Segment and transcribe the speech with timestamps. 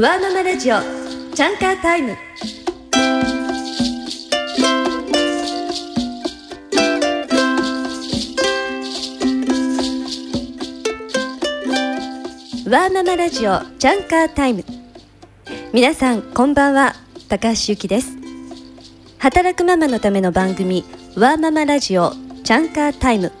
[0.00, 0.76] ワーママラジオ
[1.34, 2.10] チャンカータイム。
[12.70, 14.64] ワーママラジオチャンカータイム。
[15.72, 16.94] 皆さんこんばんは。
[17.28, 18.16] 高橋由紀です。
[19.18, 20.84] 働くママのための番組
[21.16, 22.12] ワーママラジオ
[22.44, 23.32] チャンカータイム。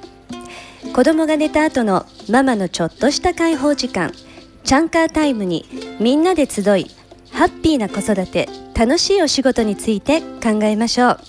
[0.92, 4.12] 子供が寝た後のママのちょっとした解放時間。
[4.68, 5.64] チャンカータイムに
[5.98, 6.90] みんなで集い
[7.32, 11.20] ハッピーな子育て楽しいお仕事について考えましょう。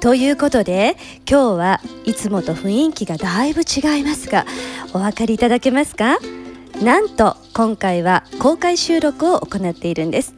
[0.00, 4.44] ということで今日はいつもと雰囲気がだいぶ違いますが
[4.92, 6.18] お分かりいただけますか？
[6.82, 10.34] なんと今回は公開収録を行っているんです。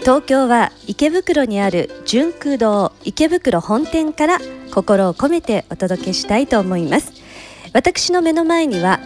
[0.00, 4.38] 東京は池袋にある純空堂池袋本店から
[4.74, 7.10] 心を込めてお届けしたいと思います。
[7.72, 9.00] 私の目の前には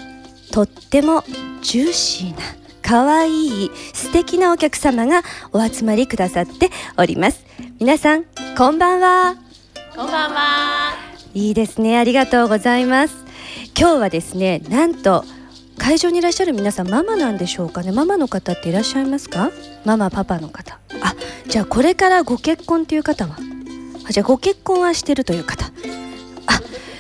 [0.53, 1.25] とっても
[1.63, 2.37] ジューシーな
[2.83, 7.43] 可愛い素敵なお客様がお集まりくださっております。
[7.81, 8.25] 皆さん
[8.59, 9.37] こんばんは。
[9.97, 10.93] こんばんは。
[11.33, 13.17] いいですねありがとうございます。
[13.79, 15.25] 今日はですねなんと
[15.79, 17.91] 会場にいらっしゃる皆さんママなんでしょうかね。
[17.91, 19.51] ママの方っていらっしゃいますか？
[19.87, 20.79] ママパパの方。
[21.03, 21.15] あ
[21.49, 23.39] じゃあこれからご結婚という方は？
[24.07, 25.65] あじゃあご結婚はしてるという方。
[25.65, 26.92] あ既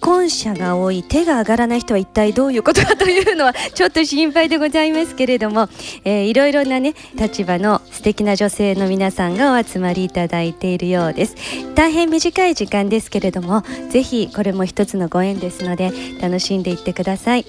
[0.00, 5.68] 婚者が多い手が上がらない人は一体どういうことかというのはちょっと心配でございますけれども、
[6.04, 11.36] えー、いろいろなね立場の素敵な女性の皆さんがお集まりいただいているようです。
[11.74, 17.44] 大変短い時間ですけれどもぜひこれも一つのご縁ですので楽しんでいってください。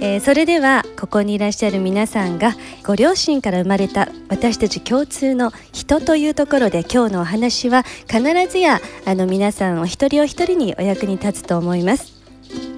[0.00, 12.12] えー、それではここにいらっしゃる皆さんがご両親から生まれた私たち共通の人というところで今日のお話は必ずやあの皆さんお一人お一人にお役に立つと思います。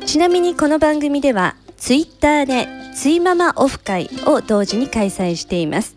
[0.05, 5.97] ちなみにこの番組ではツイッターでツイママオフ会を同時に開催しています。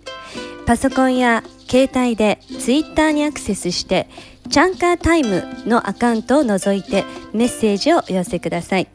[0.65, 4.09] パソコンや携帯でツイッターにアクセスして
[4.49, 8.87] チャンカータイムのアカウントを除いてメッセージをお寄せください。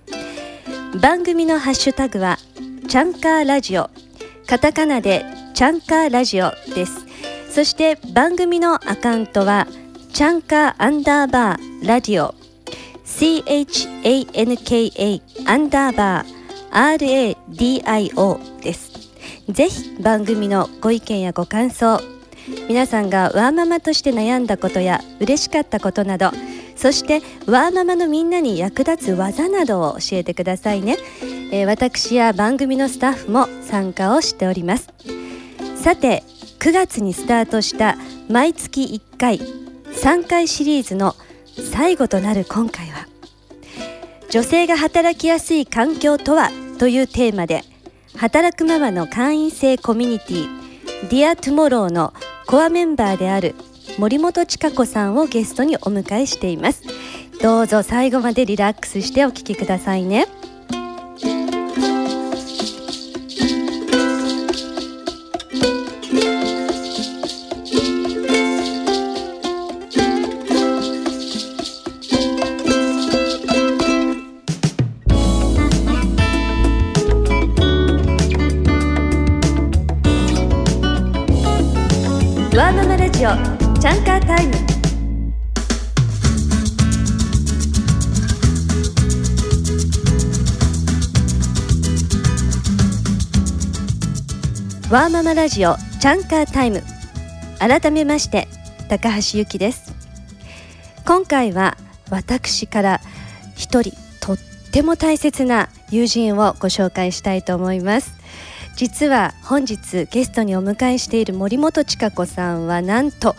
[1.00, 2.38] 番組のハッシュタグは
[2.88, 3.91] チャンカーラジオ。
[4.47, 7.05] カタカナでチャンカーラジオです。
[7.50, 9.66] そして番組のアカウントは
[10.12, 12.34] チャンカーアンダーバーラディオ
[13.05, 13.93] CHANKA
[15.47, 18.93] アンダーバー RADIO です。
[19.49, 22.00] ぜひ番組のご意見やご感想
[22.69, 26.31] 皆さんがワーママとして悩んだことや嬉しかったことなど
[26.76, 30.96] そしてワーママのみんなに役立つ技などを教えてくださいね、
[31.50, 34.88] えー、私や番組のスタッフも参加をしております。
[35.84, 36.22] さて
[36.60, 37.98] 9月にスタートした
[38.30, 41.14] 毎月1回3回シリーズの
[41.70, 43.06] 最後となる今回は
[44.30, 47.60] 女性が働きやすい環境とはというテーマで
[48.16, 50.48] 働くママの会員制コミュニティ
[51.10, 52.14] Dear Tomorrow の
[52.46, 53.54] コアメンバーである
[53.97, 56.82] 森本千佳子さんをゲストにお迎えしています。
[57.41, 60.27] どうぞ最後までリラックスしてお聞きくださいね。
[94.94, 96.81] ワーママラジオチャンカータイム。
[97.59, 98.47] 改めまして
[98.88, 99.93] 高橋由紀です。
[101.05, 101.77] 今回は
[102.10, 103.00] 私から
[103.56, 103.91] 一人
[104.21, 104.38] とっ
[104.71, 108.15] ても大切な友人をご紹介したいと思います。
[108.77, 113.34] 実は本日ゲストにお迎えしている森本千佳子さんはなんと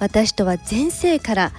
[0.00, 1.52] 私とは前世から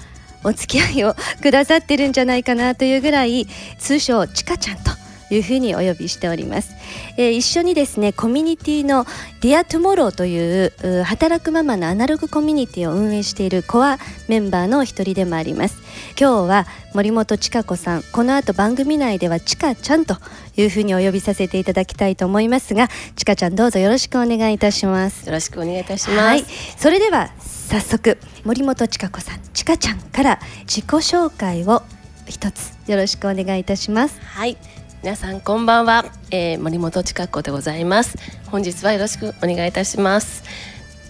[0.44, 3.46] お付き合いをくださってるんじゃないかなというぐらい
[3.78, 4.90] 通称ちかちゃんと
[5.30, 6.74] いうふうにお呼びしております、
[7.18, 9.06] えー、一緒にですねコミュニティの
[9.42, 13.98] Dear Tomorrow という働くママのアナログコミュニティを運営しているコア
[14.28, 15.78] メンバーの一人でもあります。
[16.20, 20.18] 今日は森本千佳子さんこの後番組内ではちかちゃんと
[20.56, 25.26] いうふうにお呼びさせていただきたいと思いますがちかちゃんどうぞよろしくお願いいたします。
[25.26, 26.44] よろしくお願いいたします、はい、
[26.78, 31.84] それでは早速森本千佳子さんちかちゃんから自己紹介を
[32.26, 34.20] 一つよろしくお願いいたします。
[34.22, 34.58] はい
[35.04, 38.18] 皆さんこんばんは、えー、森本千賀子でございます。
[38.48, 40.44] 本日はよろしくお願いいたします。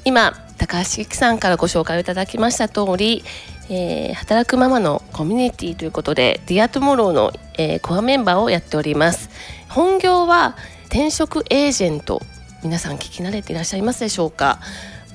[0.03, 3.23] 今高橋由紀さんからご紹介をいただきました通り、
[3.69, 9.29] えー、働くママのコミュニティということで Dear Tomorrow の、えー、コアメンバーをやっております。
[9.69, 10.57] 本業は
[10.87, 12.21] 転職エージェント。
[12.63, 14.59] 皆さん聞き慣れていらっしゃいますでしょうか？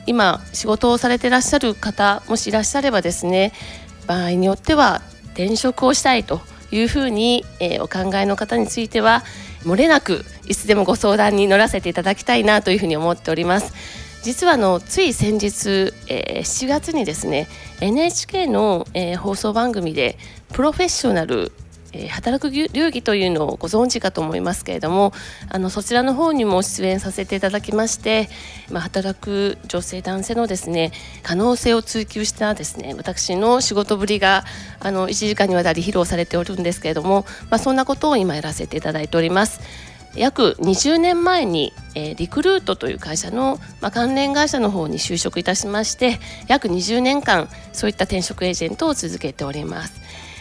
[0.06, 3.52] 今仕事をされていらっしゃる方もしいらっしゃればですね
[4.06, 5.02] 場合によっては
[5.34, 6.40] 転職をしたいと
[6.72, 9.22] いうふうに、えー、お考えの方については
[9.64, 13.72] 漏れなくいつでもご相談に乗らせていただきたいなというふうに思っております。
[14.22, 17.48] 実はのつい先日、えー、7月にですね
[17.80, 20.16] NHK の、えー、放送番組で
[20.52, 21.50] プロフェッショナル
[21.92, 25.12] えー、働く流儀というのをご存知かと思いますけれども
[25.48, 28.28] あのそちらの方にも出演させていただきまして、
[28.70, 30.92] まあ、働く女性男性のですね
[31.22, 34.44] 可能性を追求したですね私の仕事ぶりが
[34.80, 39.60] あの1時間にわたり披露されておるんですけれども、まあ、そんなことを今やらせていただいております。
[40.14, 50.00] 約20年前に、えー、リクルートという会社の、まあ、関連会社の方に就職いたしまして約20年間そういった転職エージェントを続けております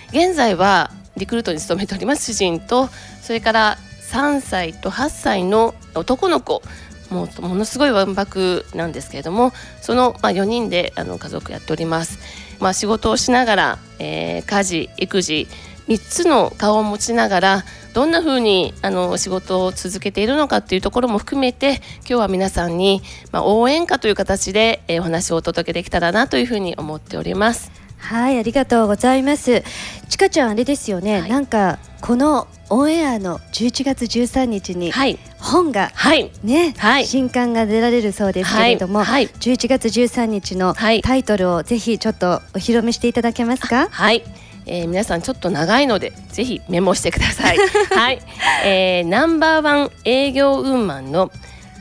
[0.09, 2.87] 現在はリクルートに勤めております主人と
[3.21, 3.77] それから
[4.11, 6.61] 3歳と8歳の男の子
[7.09, 12.19] もうものすごいわんぱくなんですけれどもその、まあ、4人であの家族やっております、
[12.61, 15.47] まあ、仕事をしながら、えー、家事育児
[15.87, 17.63] 3つの顔を持ちながら
[17.93, 23.01] どんなふうにあの仕事を続けているのかっていうところも含めて今日は皆さんに、
[23.33, 27.80] まあ、応援歌という形で、えー、お話をお届けできたらなというふうに思っております。
[28.01, 29.63] はいありがとうございます。
[30.09, 34.91] ちかちゃんあれですよね、はい、なんかこのオンエアの11月13日に
[35.39, 43.87] 本が、はい、ね、はい、新刊が出られるそうですけれども、はい、11月13日のタイトルをぜひちょっとお披露目していただけますか？
[43.89, 44.23] はい。
[44.67, 47.57] えー、皆さんちょっと長いのでぜひメモしてください。
[47.89, 48.21] はい、
[48.63, 51.31] えー、ナンバーワン営業ウーマンの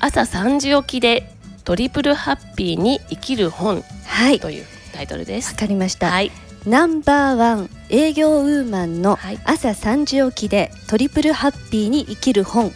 [0.00, 1.30] 朝3時起きで
[1.64, 3.84] トリプルハッピーに生きる本
[4.40, 4.64] という
[5.00, 5.52] タイトルです。
[5.52, 6.10] わかりました。
[6.10, 6.30] はい。
[6.66, 12.70] ナンバーワン営業ウーマンの朝3時起きでトリプルハッピーに生きる本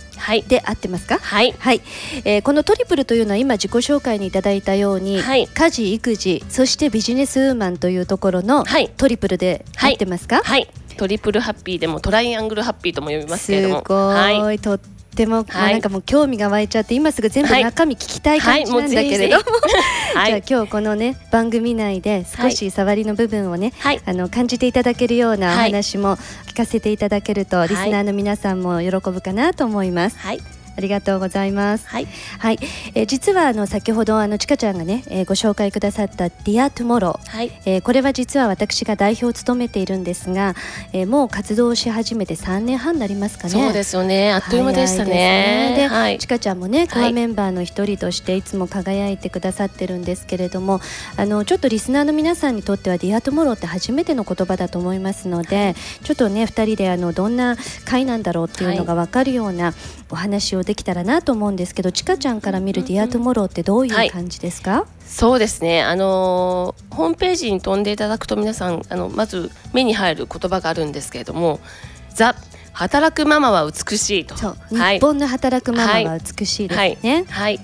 [0.49, 1.19] で合ってますか？
[1.19, 1.83] はい、はい。
[2.25, 8.65] えー、このトリプルというのは今自己紹介にいただいたように、はい、家事育児そしてビジネスウーマンというところの
[8.97, 13.81] トリプルで合ってますか、はい、はい、トリプルハッピーでもトライアングルハッピーとも呼びますけれども。
[13.81, 14.81] すごい、はい、とっ
[15.15, 19.39] ても、はい、なんかもう興味が湧いちゃって今すぐ全部中身聞きたい感じなんだけれど。
[19.39, 19.43] も、
[20.15, 26.17] はい、じゃあ今日このね番組内で少し触りの部分をね、はい、あの感じていただけるようなお話も
[26.47, 30.17] 聞かせていただけると、リスナーの皆さんも喜ぶかなと思います。
[30.77, 31.89] はいありがとうございます。
[31.89, 32.07] はい、
[32.39, 32.59] はい、
[32.95, 40.55] えー、実はあの先ほどあのちかちゃんがね、えー、ご紹介くださった Dear Tomorrow、はい、えー、これは実は私が代表を務めているんですが、
[40.93, 43.51] えー、もう活動し始めて3年半になりますかね。
[43.51, 44.33] そうですよね。
[44.33, 45.75] あっという間でしたね。
[45.77, 50.81] で、はい、ちかちゃんもね、コアメンバーの一人としていつも輝いてくださってるんですけれども、
[51.17, 59.73] あのちょっとリスナーの皆さんにとっては Dear Tomorrow って初めての言葉だと思いますので、ちょっとね2人であのどんな会なんだろうっていうのが分かるような
[60.15, 65.83] お話をできたらなと思思うんですけどちかちゃんから見る「Dear Tomorrow ってどういう感じですか、はい、そうですね。
[65.83, 71.61] あのホームページに飛んでいただくと皆さんあのまず目に入る言葉があるんですけれども
[72.15, 72.35] 「ザ・
[72.73, 77.25] 働くママは美しいと」と日本の働くママは美しいですね。
[77.29, 77.61] はい、はい。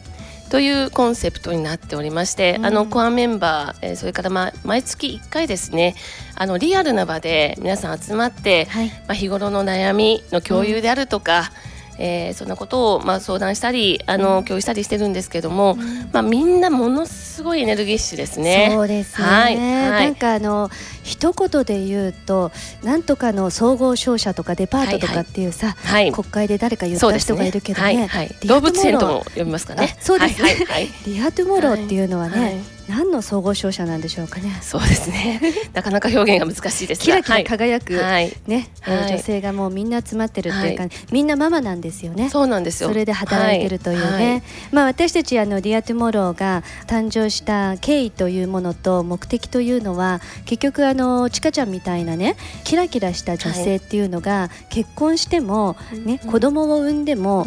[0.51, 5.95] というコンセプトになっておりまして、うん、あのコアメンバー、えー、それから、まあ、毎月1回ですね
[6.35, 11.70] あのリアルな場で皆さん集まって、はい、まあ、日頃の悩みの共有であるとか、うん
[12.01, 15.77] えー、そんなことをまあ相談したりあの共有したりしてるんですけども、
[16.13, 18.71] まあ、みんなものすごいエネルギッシュですね。
[18.73, 20.71] そうですね、はい、なんかあの
[21.03, 22.51] 一言で言うと
[22.83, 26.05] なんとかの総合商社とかデパートとかっていうさ、はい。
[26.05, 28.07] はい、国会で誰か言った人がいるけどね、ね。
[28.07, 28.27] はい。
[28.27, 29.97] はい、動物園とも呼びますかね。
[30.01, 30.89] そうですね、はい。
[31.07, 34.59] リアトゥモローっていうのはね、何の総合商社なんでしょうかね。
[34.61, 35.41] そうですね。
[35.73, 42.29] なかなか表現が難しいですキラキラ輝く、はい、ね、はい、女性がもうみんな集まってるっていうか、はい、みんなママなんですよね。
[42.29, 42.89] そうなんですよ。
[42.89, 44.43] それで働いてるというね。
[44.73, 57.47] まあ私たちあの Dear Tomorrow が誕生した経緯というものと目的というのは結局あのちかちゃんみたいなねキラキラした女性っていうのが結婚してもね、子供を産んでも、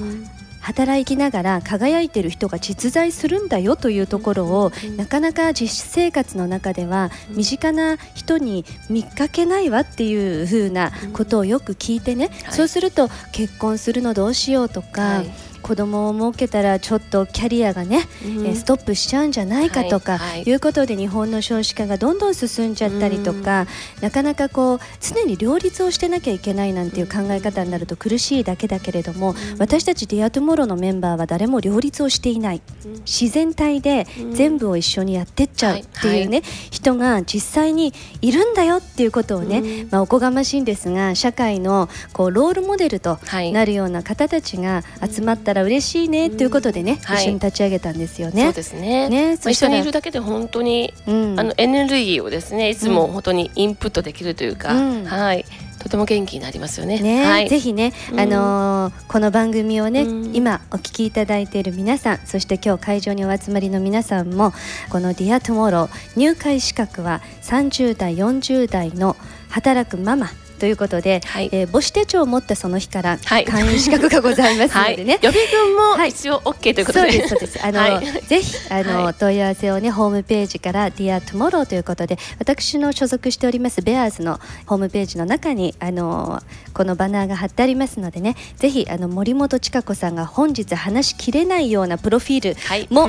[0.63, 15.23] 働きながら輝いてる人が実在するんだよというところを、なかなか実生活の中では身近な人に見かけないわっていうふうなことをよく聞いてね、そうすると結婚するのどうしようとか、
[15.63, 23.61] 子供を設けたらちょっとキャリアがね、うん、ストップしちゃうんじゃないかとか、はいはい、いうことで日本の少子化がどんどん進んじゃったりとか、
[23.97, 32.61] うん、なかなかこう常に両立をしてなきゃいけないなんていう考え方になると苦しいだけだけれども、うん、私たち Dear Tomorrow のメンバーは誰も両立をしていない、
[33.05, 36.41] 自然体で全部を一緒にやってっちゃうっていうね、
[36.71, 43.19] 人が実際にいるんだよっていうことをね、まあ、おこがましいんですが社会のこうロールモデルと
[43.53, 47.23] なるような方たちが集まったたら嬉しいねっていうことでね、はい。
[47.23, 48.51] 一緒に立ち上げたんですよそうね。
[48.51, 49.09] ですね。
[49.09, 55.05] ね、まあ、一緒にいるだけで本当に、うん、あのエネルギーをですねいつも本当にインプットできるというか、うん。
[55.05, 55.45] はい。
[55.79, 56.99] とても元気になりますよね。
[56.99, 58.19] ね、はい、ぜひね、うん。
[58.19, 60.35] あのーこの番組をね、うん。
[60.35, 64.53] 今お聞きいただいている皆さんそして今日会場にお集まりの皆さんも
[64.89, 69.15] この「Dear Tomorrow」入会資格は30代40代の
[69.49, 70.31] 働くママ
[70.63, 71.49] ということで、はい。
[71.51, 73.43] えー母子手帳を持ったその日からはい。
[73.43, 76.09] 会員資格がございますはい、のでね、予備軍はい。
[76.11, 77.65] も一応 OK ということで、そうですそうです。
[77.65, 78.21] あの、はい。
[78.21, 79.13] ぜひあの、はい。
[79.13, 86.41] 問い合わせをねホームページから Dear Tomorrow ということで私の所属しておりますベアーズのホームページの中にあの
[86.73, 92.87] このバナーが貼ってありますのでねぜひあの森本千佳子さんが本日話しきれないようなプロフィールはい。
[92.89, 93.07] も、あ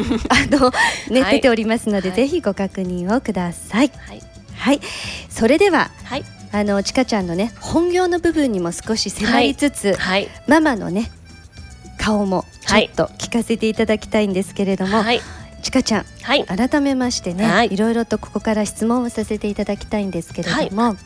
[0.51, 0.73] の
[1.09, 1.37] ね、はい。
[1.37, 2.17] 出ておりますので、はい。
[2.17, 3.93] ぜひご確認をください。
[3.95, 4.23] はい。
[4.57, 4.81] はい、
[5.29, 10.29] それでははいあのちかちゃんのね本業の部分にも少し迫りつつ、はい。
[10.47, 11.11] ママのね
[11.99, 15.21] 顔もちょっと聞かせていただきたいんですけれども、はい。
[15.63, 16.45] ちかちゃんはい。
[16.45, 17.75] 改めましてね、はい。
[17.75, 20.97] い、ろいろとここから質問をさせていただきたいんですけれども、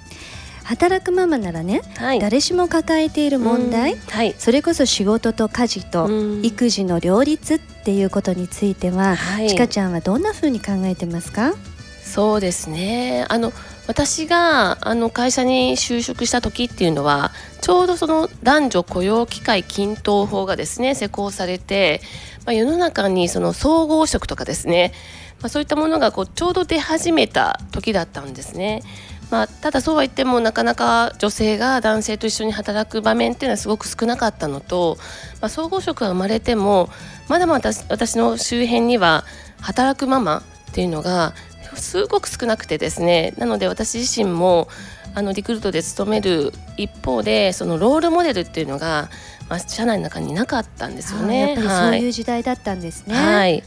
[0.64, 2.18] 働くママならね、はい。
[2.18, 4.00] 誰しも抱えている問題、うん。
[4.00, 4.34] はい。
[4.38, 6.44] それこそ仕事と家事とうん。
[6.44, 9.48] 育児の両立っていうことについては、はい。
[9.48, 11.54] ちかちゃんはどんな風に考えてますか？
[12.02, 13.24] そうですね。
[13.30, 13.52] あの
[13.88, 22.02] 私があの会社に就職した時っていうのはちょうどその男女雇用機会均等法がですね施行されて、
[22.44, 24.92] まあ、世の中にその総合職とかですね、
[25.40, 28.82] まあ、そういったものがこうちょうど出始めた時だったんですね。
[29.30, 34.96] まあ、ただそうは言ってもなかなか女性が男性と一緒に働く場面っていうのはすごく少なかったのと、
[35.40, 36.88] まあ、総合職が生まれても
[37.28, 39.24] まだまだ私の周辺には
[39.60, 41.34] 働くママっていうのが
[41.78, 44.68] すごく少なくてですねなので私自身も
[45.14, 49.08] あのリクルートで勤める一方でそのロールモデルっていうのが、
[49.48, 51.40] まあ、社内の中になかったんですよね。
[51.40, 53.14] やっぱりそういう時代だったんですね。
[53.14, 53.64] はい、はい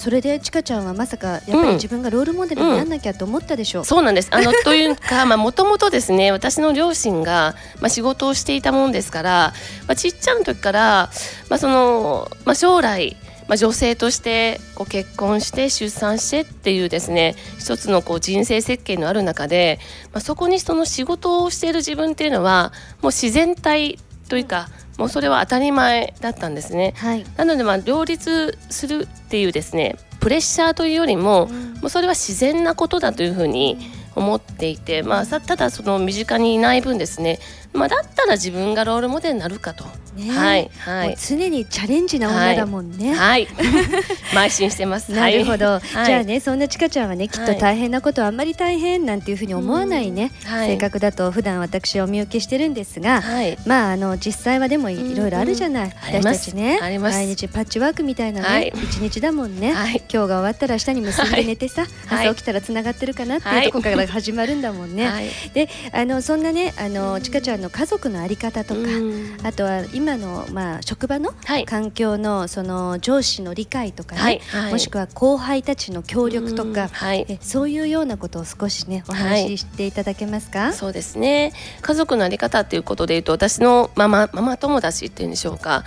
[0.00, 3.84] それでちかちゃんはまさかやっぱり自分がロールモデルになんなきゃと思ったでしょう？
[3.84, 4.28] そうなんです。
[4.30, 9.52] あの というか、まあもともとですね、私の両親がまあ仕事をしていたもんですから、
[9.86, 11.10] まあちっちゃな時から
[11.50, 13.14] まあそのまあ将来。
[13.50, 19.80] まあ、女性としてこう結婚して出産してっていうですね一つのこう人生設計のある中で、
[20.12, 26.94] まあ、そこにその仕事をしている自分っていうのはもう自然体というかもうそれは当たり前だったんですね。
[26.96, 27.24] はい。
[27.36, 31.48] なのでまあ両立するっていうですねプレッシャーというよりも、
[31.80, 33.78] もうそれは自然なことだというふうに
[34.14, 37.38] 思っていて、まあ、さただその身近にいない分ですね、
[37.72, 39.84] まあ、だったら自分がロールモデルになるかと、
[40.16, 41.16] ねはいはい。
[41.16, 43.14] 常にチャレンジな女だもんね。
[43.14, 43.46] はい。
[44.34, 45.12] 邁進してます。
[45.12, 45.80] なるほど、はい。
[46.06, 50.68] じゃあねそんなちかちゃんはねきっと大変なことはあんまり大変なんていうふうに思わないね、はい。
[50.70, 53.56] 性格だと普段私はお見受けしてるんですが、はい。
[53.66, 56.80] まああの実際はでもいろいろあるじゃない、私たちね。
[56.82, 57.16] あります。
[57.16, 58.64] 毎日パッチワークみたいなはい。
[58.64, 59.98] ね一、日だもんね、はい。
[59.98, 62.26] 今日が終わったら明日に結んで寝てさ、はい。
[62.26, 63.66] 朝起きたらつながってるかなっていうはい。
[63.66, 65.06] ところから始まるんだもんね。
[65.06, 65.30] はい。
[65.54, 69.36] であのそんなねあのちかちゃんの家族のあり方とか、うん。
[69.42, 71.64] あとは今の、まあ、職場のはい。
[71.64, 74.40] 環境のその上司の理解とかね、
[74.70, 76.72] もしくは後輩たちの協力とうん。
[76.72, 77.26] か、はい。
[77.28, 81.52] えそういうようなことを少しねお話ししていただけますか、そうですね。
[81.82, 85.84] 家族のあり方っていうことでいうと私のママママ友達っていうんでしょうか。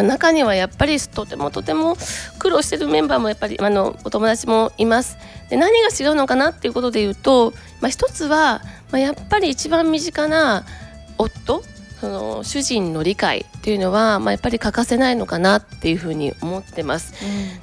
[0.00, 1.98] 中にはやっぱりとてもとても
[2.38, 5.18] 苦労してるメンバーもやっぱりあのお友達もいます。
[5.50, 7.52] で何が違うのかなっていうことでいうと、
[7.82, 10.64] まあ、一つは、まあ、やっぱり一番身近な
[11.22, 11.62] 夫
[12.00, 17.14] その主人の理解っていうのは、まあ、やっぱり欠かせないのかなっていうふうに思ってます。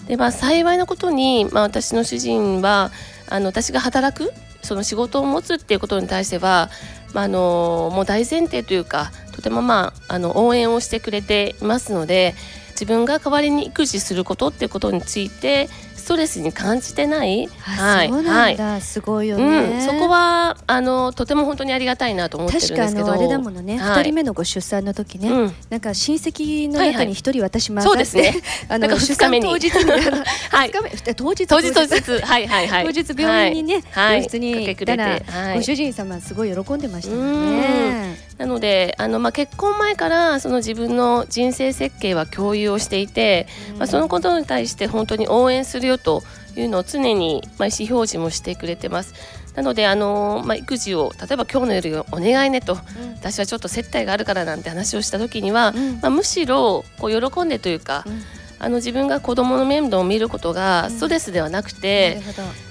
[0.08, 2.92] でまあ、幸いなことに、まあ、私の主人は
[3.28, 6.70] あの私が働くその仕事を持つっていうことに対しては、
[7.14, 12.34] まあ、あのもう大前提というかとても、まあ、あの応援をしてくれていますので
[12.72, 22.86] 自分が代わりに育児することっていうことについてストレスに感じてない、あそうなんだ、すごいよね、うん、そこはあのとても本当にありがたいなと思ってるんですけど。
[22.86, 24.04] 確かあれだものね、二はい。
[24.06, 25.54] 人目のご出産の時ね、うん。
[25.70, 27.08] なんか親戚の中はいはい。
[27.08, 28.42] に一人私混ざって、そうですね。
[28.70, 29.92] あの出産当日に、
[30.50, 30.72] はい。
[31.16, 31.46] 当日？
[31.46, 32.22] 当日当日。
[32.24, 32.86] はいはいはい。
[32.86, 34.16] 当日病院にね、はい。
[34.16, 35.22] 病室に行ったら、
[35.54, 37.62] ご主人様すごい喜んでましたもうん。
[37.62, 38.29] ね。
[38.40, 46.24] なのであの、まあ、結婚前からその自分の人生設計は共有をしていて、まあ、そのことに対して本当に応援するよと
[46.56, 49.14] いうのを常に、まあ、意思表示もしてくれてます。
[49.56, 53.14] なのであの、まあ、育児を例えば今日の夜お願いねとうん。
[53.16, 56.00] 私はちょっと接待があるからなんて話をした時には、うん。
[56.02, 58.22] まあ、むしろこう喜んでというか、うん。
[58.60, 60.92] あの自分が子供の面倒を見ることがうん。
[60.92, 62.22] ストレスではなくなて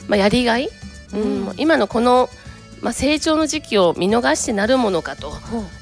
[0.08, 0.70] まあ、やりがい、
[1.12, 1.52] うん。
[1.58, 2.30] 今のこの
[2.80, 5.32] まあ、成長の時期を見逃してなるものかと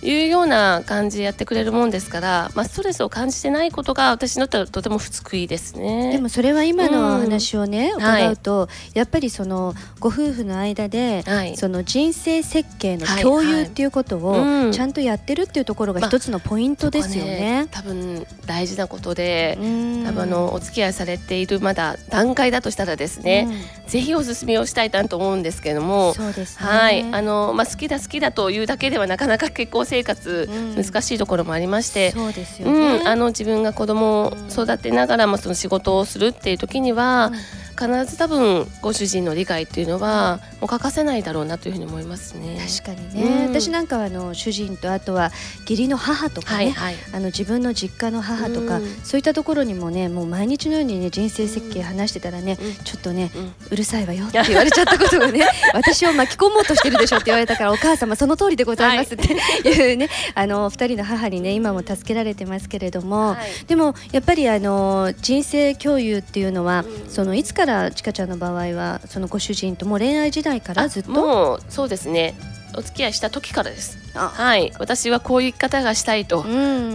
[0.02, 6.12] いうような感じでやってくれるもんですから、まあ、ストレスを感じてないことが私にとってはとても不救いですね。
[6.12, 17.30] でもそれは今の話をね、うん、伺うと、はい、やっぱりそのご夫婦の間で、はい、その人生設計の共有っていうことをちゃんとやってるっていうところが一つのポイントですよね。
[17.30, 19.58] まあ、ね多分大事なことで、
[20.04, 23.48] 多分あのお付き合いされているまだ段階だとしたらですね、
[23.84, 37.32] うん、ぜひお勧めをしたいなと思うんですけれども、そうです、ね、はいあのまあ好きだ好きだというだけではなかなか結婚生活、難しいところもありまして、そうですよね、うん、あの自分が子供を育てながらもその仕事をするっていう時には、
[37.78, 42.59] 必ず多分ご主人の理解っていうのはもう欠かせないだろうなというふうに思いますね。
[42.80, 45.30] 確かにね、うん、私なんかはあの主人とあとは
[45.61, 53.30] 義理の母とかね、はいはい、あの自分の実家の母とか、うん、そういったところにもねもう毎日のようにね人生設計話してたらね、うん、ちょっとね、
[53.71, 59.95] うるさいわよって言われちゃったことがね 私を巻き込もうとしてるでしょって言われたからお母様その通りでございますってい。
[59.95, 71.11] うね、はい、あの二人の母にね今も助けられてますけれども、はい、でもやっぱりあの人生共有っていうのは、そのいつからちかちゃんの場合はそのご主人とも恋愛時代からずっと？
[71.11, 72.35] もうそうですね。
[72.76, 73.96] お付き合いした時からです。
[74.14, 74.73] はい。
[74.78, 76.44] 私はこういう生き方がしたいと、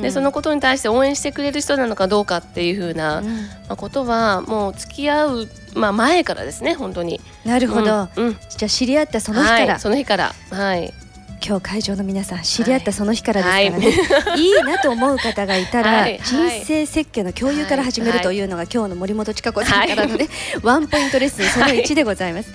[0.01, 7.19] でそのことに対して応援してくれる人なのかどうかっていうふうな、まあ、ことはもう付き合う、まあ、前からですね本当に。
[7.45, 10.33] なるほど、うん、じゃあ知り合ったその日から、はい、その日から。
[10.51, 10.93] はい
[11.43, 13.91] 今日会場の皆さん知り合ったその日からですからね、
[14.25, 14.49] はい、い。
[14.49, 20.27] いなと思う方がいたら、はい、人生設計の共有から始めるというのが今日の森本千佳子さんからのね、
[20.61, 22.51] ワンポイントレッスンその1でございます。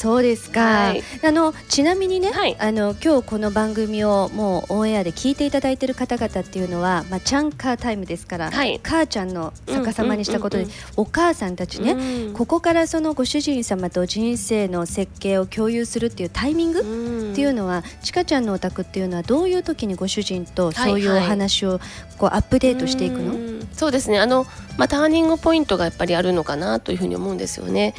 [0.00, 16.80] そうですか、はい、あのちなみにね、はい、あの今日この番組をもうオンエアで聞いていただいている方々っていうのは、まあ、チャンカータイムですから、はい、母ちゃんの逆さまにしたことで、お母さんたちね、うん、ここからそのご主人様と人生の設計を共有するっていうタイミング
[17.32, 21.78] っていうのは、ちかちゃんのお宅っていうのはどういう時にご主人とそういうお話を
[22.16, 24.18] こうアップデートしていくの、そうですね。
[24.18, 24.46] あの、
[24.78, 27.92] まあ、ターニングポイントがやっぱりあるのかなというふうに思うんですよね。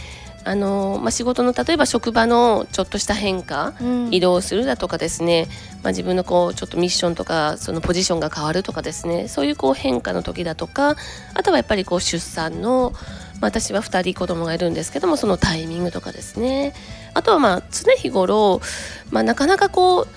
[0.44, 5.48] あのまあ、仕事の例えば職場のちょっとした変化、うん、移動するだとかですね、
[5.84, 10.96] まあ、自分のこうちょっとミッションとかそのポジションが変わるとかですねそういうこう変化の時だとか
[11.36, 12.92] あとはやっぱりこう出産の、
[13.40, 16.74] まあ、私は2人子供がいるんですけどもそのタイミングとかですね。
[17.14, 18.62] あとはまあ常日頃、
[19.12, 20.08] まあ、なかなかこう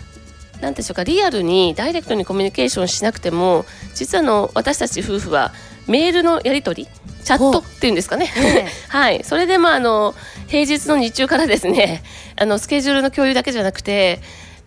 [0.61, 5.53] 何でしょうかリアルにダイレクトにコミュニケーションしなくても実はの私たち夫婦は
[5.87, 6.89] メールのやり取り？
[7.25, 8.31] チャットっていうんですかね、
[8.89, 10.15] はい、それでまああの
[10.47, 12.03] 平日の日中からですね
[12.37, 14.21] あのスケジュールの共有だけじゃなくて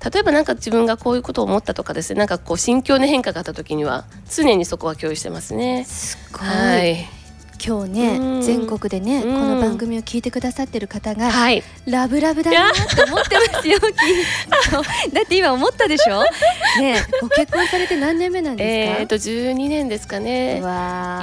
[0.03, 5.85] 例えば何か自分がこういうことを思ったとかですねなんかこう心境の変化があった時には常にそこは共有してますね。
[5.87, 7.16] すごい、はい
[7.65, 13.77] 今日ね、うん、全国でね、うん、この番組を聞いてくださってる方が、はい、ラブラブだなと思ってますよ
[15.13, 16.23] だって今思ったでしょ？
[16.81, 18.99] ねご結婚されて何年目なんですか？
[19.01, 20.57] えっと12年ですかね。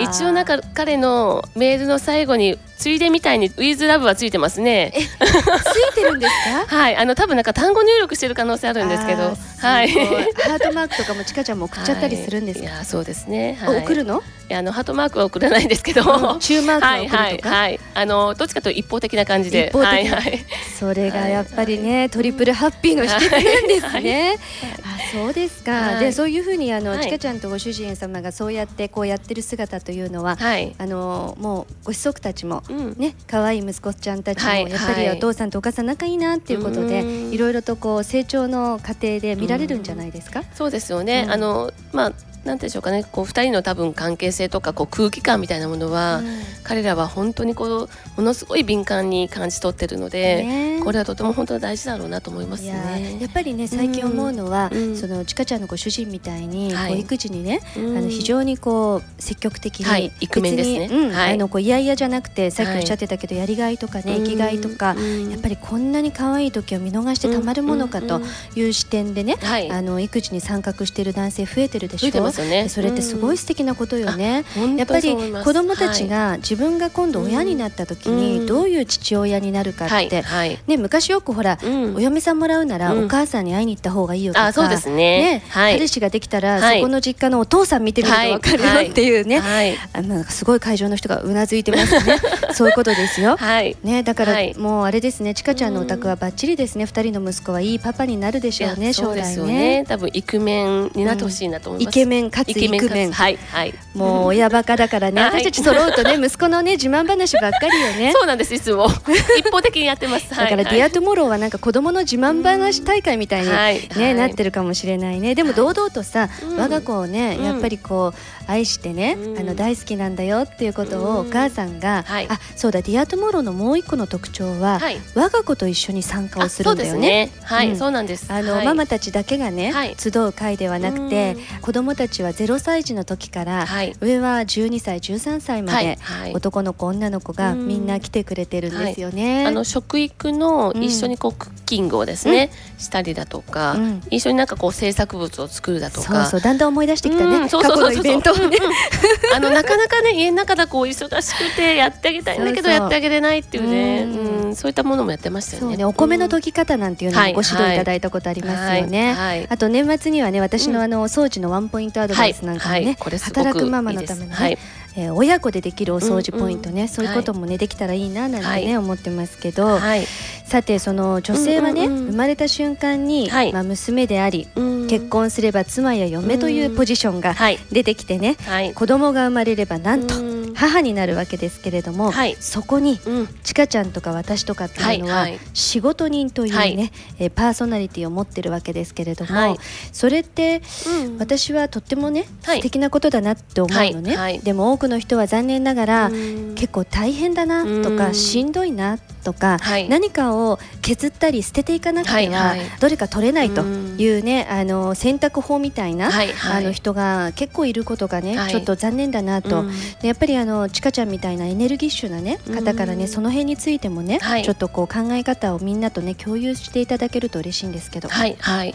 [0.00, 4.92] 一応なんか彼のメールの最後についでみたいにウィズラブはついてますね。
[4.94, 6.32] ついてるんです
[6.66, 6.66] か？
[6.76, 9.90] はい、あの多分なんか単語入力してる可能性あるんですけど、はい。
[9.90, 12.66] ハートマークとかもちかちゃんも送っちゃったりするんですか？
[12.66, 13.58] はい、いやそうですね。
[13.60, 14.22] はい、送るの？
[14.50, 20.44] いやあのハートマークは送らないんですけど、うん、中マークは送るとか、はいはい、はい、あのどっちかというと一方的な感じで、はいはい、
[20.78, 24.36] それがやっぱりね、トリプルハッピーの秘訣なんですね。
[24.82, 25.98] あそうですか。
[25.98, 40.42] でそういうふうにあの、ちかちゃんとご主人様がそうやってこうやってる姿というのは、あのもうご子息たちもね可愛、い息子ちゃんたちもやっぱりお父さんとお母さん仲いいなっていうことで、いろいろとこう成長の過程で見られるんじゃないですか？
[40.54, 41.26] そうですよね。
[41.28, 42.12] あのまあ
[42.44, 43.04] なんでしょうかね。
[43.10, 46.26] こう2人の多分関係性とかこう空気感みたいなものは、うん、
[46.62, 53.18] 彼らは本当にこうものすごい敏感に感じ取ってるので、ね、これはとても本当に大事だろうなと思いますね。
[53.20, 64.94] やっぱりね最近思うのは、うん、そのちかちゃんのご主人みたいに、はい、育児にね、あの非常にこう積極的に、はい、イクメンですね、はい、あのこういやいやじゃなくてさっきおっしゃってたけど、やりがいとかね生きがいとか、
[65.30, 68.20] やっぱりこんなに可愛い時を見逃してたまるものかと
[68.54, 69.36] いう視点でね、
[69.70, 72.10] あの育児に参画している男性増えてるでしょ？
[72.10, 72.68] 増えてますよね。
[72.68, 74.44] それってすごい素敵なことよね。
[74.76, 80.24] やっぱり子供たちが自分が今度親になった時にどういう父親になるかって、
[80.66, 81.58] ね昔よくほら、
[81.94, 85.42] お嫁さんもらうならお母さんに会いに行った方がいいよとか、そうですね。
[85.50, 89.40] 彼氏ができたらそこの実家のお父さん見てみると分かるよっていうね、
[89.92, 92.18] あのすごい会場の人がうなずいてますね。
[92.52, 93.36] そういうことですよ。
[93.82, 96.86] ねだからもうあれですね、ちかちゃんのお宅はバッチリですね。
[96.86, 98.92] 二人の息子はいいパパになるでしょうね。
[98.92, 99.84] 将来ね。
[99.86, 101.98] 多分イクメンになってほしいなと思います。
[101.98, 103.74] イケメンンかつイクメンはいはい。
[103.94, 105.30] もう親バカだからね、 はい。
[105.40, 108.12] 私たち揃うとね 息子のね自慢話ばっかりよね。
[108.12, 108.88] そうなんですいつも。
[109.38, 110.30] 一方的にやってます。
[110.30, 114.14] だから、 Dear Tomorrow はなんか子供の自慢話大会みたいに、ねはい。
[114.14, 115.34] なってるかもしれないね。
[115.34, 116.56] でも堂々とさ、うん。
[116.56, 119.38] 我が子をねうんやっぱりこう愛してね、うん。
[119.38, 121.28] あの大好きなんだよっていうことをうん。
[121.28, 122.26] お母さんが、はい。
[122.28, 125.00] あそうだ Dear Tomorrow のもう一個の特徴は、はい。
[125.14, 127.00] 我が子と一緒に参加をするんだよね。
[127.26, 127.30] ね。
[127.42, 127.76] はい、うん。
[127.76, 128.26] そうなんです。
[128.32, 128.66] あの、はい。
[128.66, 129.94] ママたちだけがね、はい。
[129.98, 133.94] 集う会ではなくて、子供たちは0歳児の時から、はい。
[134.00, 135.98] 上は12歳13歳まで、
[136.34, 137.68] 男の子女の子がうん。
[137.68, 139.46] みんな来てくれてるんですよね。
[139.46, 140.82] あの食育のうん。
[140.82, 144.02] 一緒にこうクッキングをですね、したりだとか、うん。
[144.10, 148.58] 一緒になんかこう制作物を作るだとそうかそうだんだん思い出してきたね、過去のイベントをね。
[149.34, 154.02] あのなかなかね家の中だこう忙しくてやってあげたいんだけどやってあげれないっていうね。
[154.02, 154.56] うんうん。
[154.56, 155.76] そういったものもやってましたよね。
[155.76, 157.32] ね、お米の研ぎ方なんていうのはい。
[157.32, 159.14] もご指導いただいたことありますよね。
[159.14, 159.38] はい。
[159.38, 159.46] はい。
[159.48, 163.18] あと年末にはね、私のあの掃除のワンポイントアドバイスなんかもね、はい。
[163.18, 164.58] 働くママのためのね、
[164.96, 168.76] えー親子でできるお掃除ポイントね、うんうんそういうこともね、できたらいいななんてね、はい。
[168.76, 169.80] 思ってますけど、はい。
[169.80, 170.06] はい
[170.46, 173.52] さてその女性はね、うんうんうん生まれた瞬間に、はい。
[173.52, 174.86] まあ娘であり、うん。
[174.88, 177.58] 結婚すれば妻や嫁というポジションがはい。
[177.72, 178.74] 出てきてね、はい。
[178.74, 180.54] 子供が生まれればなんとうん。
[180.54, 182.36] 母になるわけですけれども、はい。
[182.38, 183.28] そこにうん。
[183.42, 185.40] ちかちゃんとか私とかっていうのは、はいはい。
[185.54, 186.92] 仕事人というね、はい。
[187.18, 189.56] えーパーソナリティを持ってるわけですけれども、はい。
[189.92, 190.62] それって
[191.04, 191.18] うん。
[191.18, 192.58] 私はとってもね、はい。
[192.58, 194.34] 素敵なことだなって思うのね、はい。
[194.34, 194.40] はい。
[194.40, 196.54] でも多くの人は残念ながら、うん。
[196.54, 198.14] 結構大変だなとか、うん。
[198.14, 199.88] しんどいなとか、はい。
[199.88, 206.64] 何かを削ったり捨てていかなくては、どれか取れないというね、あの選択法みたいな、はいはい。
[206.64, 208.50] あの人が結構いることがね、はい。
[208.50, 209.64] ちょっと残念だなと、
[210.02, 212.54] やっぱりあのちかちゃんみたいなエネルギッシュなねうん。
[212.54, 214.42] 方からねその辺についてもね、はい。
[214.44, 218.08] ちょっとこう考え方をみんなとね共有していただけると嬉しいんですけど。
[218.08, 218.74] はいはい。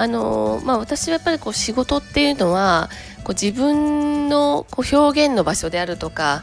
[0.00, 2.88] あのーまあ私はやっぱりこう仕事っていうのは
[3.28, 6.42] こう自分のこう表現の場所であるとか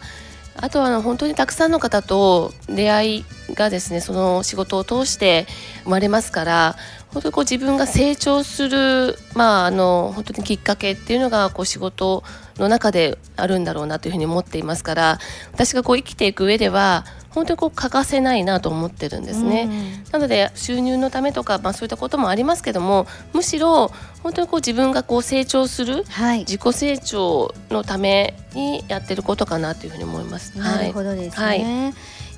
[0.56, 5.48] あとはあの本当にたくさんの方と出会いがですねその仕事を通して
[5.84, 6.76] 生まれますから
[7.12, 12.24] 本当にこう自分が成長するまああの本当にきっかけっていうのがこう仕事
[12.58, 15.18] の中であるんだろうなというふうに思っていますから
[15.54, 20.04] 私がこう生きていく上では本当にこう欠かせないなと思ってるんですね。
[20.12, 23.92] なので収入のためとか、まあ、そういったこともありますけどもむしろ
[24.26, 30.58] 本当にこう自分がこう成長するはい、自己成長のためにやってることかなというふうに思います。
[30.58, 31.46] なるほどですね。
[31.46, 31.62] はい。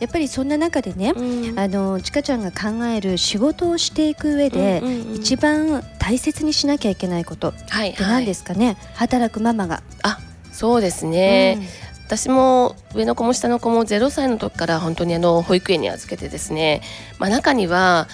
[0.02, 1.58] やっぱりそんな中でね、うん。
[1.58, 5.16] あのちかちゃんが考える仕事をしていく上で、うんうんうん。
[5.16, 9.82] 一番大切にしなきゃいけないことっはいて何ですかね、働くママが。
[10.04, 10.20] あ
[10.52, 11.70] そうですね、
[12.08, 16.82] 私も上の子も下の子も0歳の時から本当にあの保育園に預けてですね、
[17.18, 18.10] まあ、中には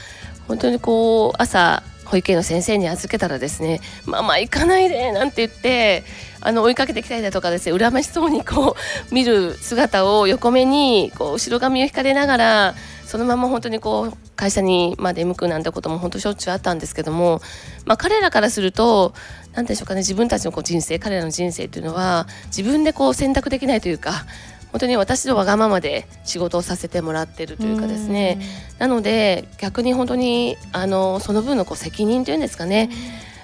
[0.48, 1.82] 本当にこう朝
[2.14, 6.04] 保育園の先生に預けたらですね「ママ行かないで」なんて言って
[6.42, 8.76] あの追いかけてきたりだとかですね恨ましそうにこ
[9.10, 12.76] う見る姿を横目にこう後ろ髪を引かれながら
[13.08, 17.42] そのまま本当にこう会社にまあ出向くなんてことも本当しょっちゅうあったんですけども、
[17.86, 19.16] まあ、彼らからすると
[19.54, 24.26] 何でしょうかね自分たちのこう人生彼らの人生というのは自分でこう選択できないというか
[24.74, 28.42] 本当に私のわがままで仕事をさせてもらってるというかですね。
[28.80, 32.90] なので逆に本当にあのその分のこう責任というんですかね、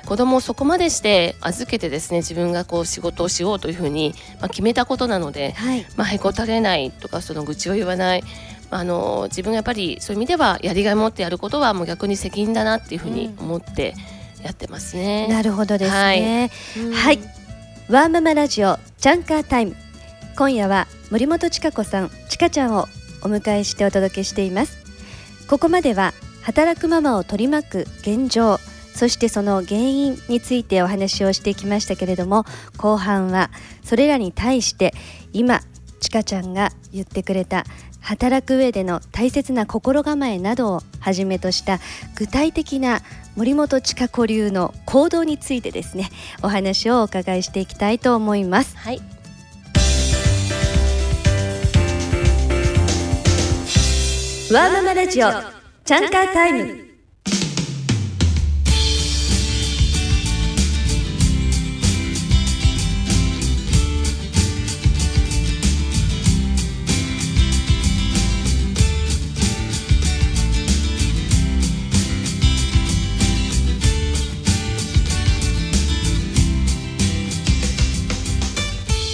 [0.07, 8.23] 子供をそこまでして預けてですね自分がこう仕事をしようというふうに、まあ、決めたことなので、はい、まあ、へこたれないとかその愚痴を言わない、
[8.71, 13.93] まあ、あの自分がやっぱりそういう意味ではやりがいを持ってやることはもう逆に責任だなっていうふうに思って
[14.41, 15.27] やってますね。
[15.27, 16.49] なるほどですね。
[16.77, 17.19] うんはい、
[17.87, 19.75] ワーママラジオチャンカータイム。
[20.35, 22.88] 今夜は森本千佳子さん、ちかちゃんを
[23.22, 24.78] お迎えしてお届けしています。
[25.50, 28.60] ここまでは働くママを取り巻く現状、
[28.93, 32.45] そしてその原因についてお話をしてきましたけれども、
[32.78, 33.50] 後半は
[33.84, 34.93] それらに対して
[35.34, 35.62] 今
[36.00, 37.65] ちかちゃんが言ってくれた
[38.02, 41.80] 働く上での大切な心構えなどをはじめとした
[42.15, 43.02] 具体的な
[43.36, 46.10] 森本千佳子流の行動についてですね
[46.41, 49.18] お話をお伺いしていきたいと思いますはい
[54.51, 55.27] ワーママラジオ
[55.85, 56.85] チャンカータイム。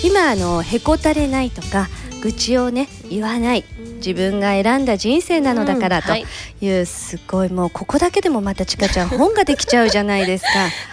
[0.02, 1.90] 今あのへこたれないとか
[2.24, 3.75] 愚痴をね言わない。
[4.06, 6.26] 自分が選んだ人生なのだからとうんはい。
[6.62, 10.50] いうすごいもうここだけでもまたちかちゃん本ができちゃうじゃないですか。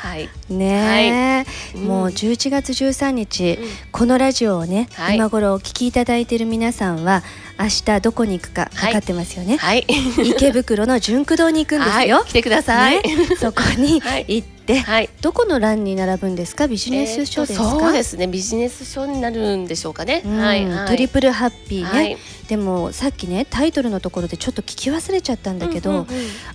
[0.09, 0.29] はい。
[0.49, 1.45] ね
[1.75, 1.85] え、うん。
[1.85, 3.69] もう11月13日、うん。
[3.91, 5.17] このラジオをね、はい。
[5.17, 7.23] 今頃お聞きいただいている皆さんは
[7.63, 9.87] 明日どこに行くか分かってますよね、はい。
[10.19, 12.29] 池袋の純駆堂に行くんですよ、はい。
[12.29, 14.25] 来てください、ね、そこに はい。
[14.29, 15.09] 行って、はい。
[15.21, 16.67] どこの欄に並ぶんですか？
[16.67, 18.27] ビジネス書ですか、えーとそうですね。
[18.27, 20.39] ビジネス書になるんでしょうかね、うん。
[20.39, 22.17] はい、はい、トリプルハッピーね、はい。
[22.49, 26.07] でもさっきねタイトルのところでちょっと聞き忘れちゃったんだけど、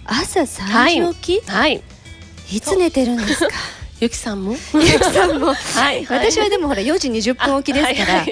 [0.04, 1.82] 朝3時起き、はい。
[2.52, 3.50] い、つ寝てるんですか？
[4.00, 4.52] ゆきさんも？
[4.52, 5.54] ゆきさんも。
[5.54, 6.06] はい。
[6.06, 8.24] 私はでもほら4時20分起きですから、あ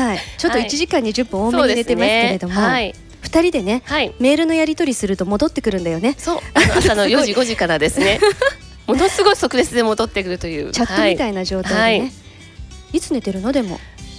[0.00, 0.16] ははい。
[0.16, 2.72] いちょっと1時間20分多めに寝てますけれども、そうですね。
[2.72, 2.94] はい。
[3.22, 4.14] 2人でねはい。
[4.18, 6.14] メールのやり取りすると戻ってくるんだよね。
[6.18, 6.40] そう。
[6.54, 8.18] あの朝の4時5時からですね。
[8.86, 10.70] ものすごい即レスで戻ってくるという。
[10.72, 12.12] チャットみたい、いな状態でね、はい。
[12.92, 13.52] い、つ寝てるの？
[13.52, 13.78] でも。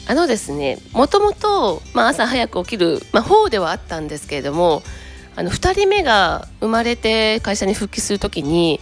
[0.09, 4.81] あのですねもともと、まあ、朝早く起きる、まあ、方ではあったんですけれども
[5.37, 8.79] あの2人目が生まれて会社に復帰するときに、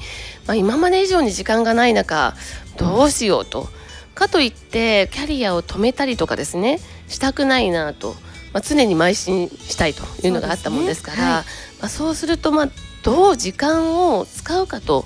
[0.47, 2.33] まあ、今まで以上に時間がない中
[2.77, 3.67] どうしようと。
[4.15, 8.15] かといってキャリアを止めたりとかですねしたくないなと、
[8.53, 11.33] まあ、常に邁進したいというのがあったもんですからそうですね。
[11.33, 11.43] はい。
[11.81, 12.69] まあ、そうすると、まあ、
[13.03, 15.05] どう時間を使うかと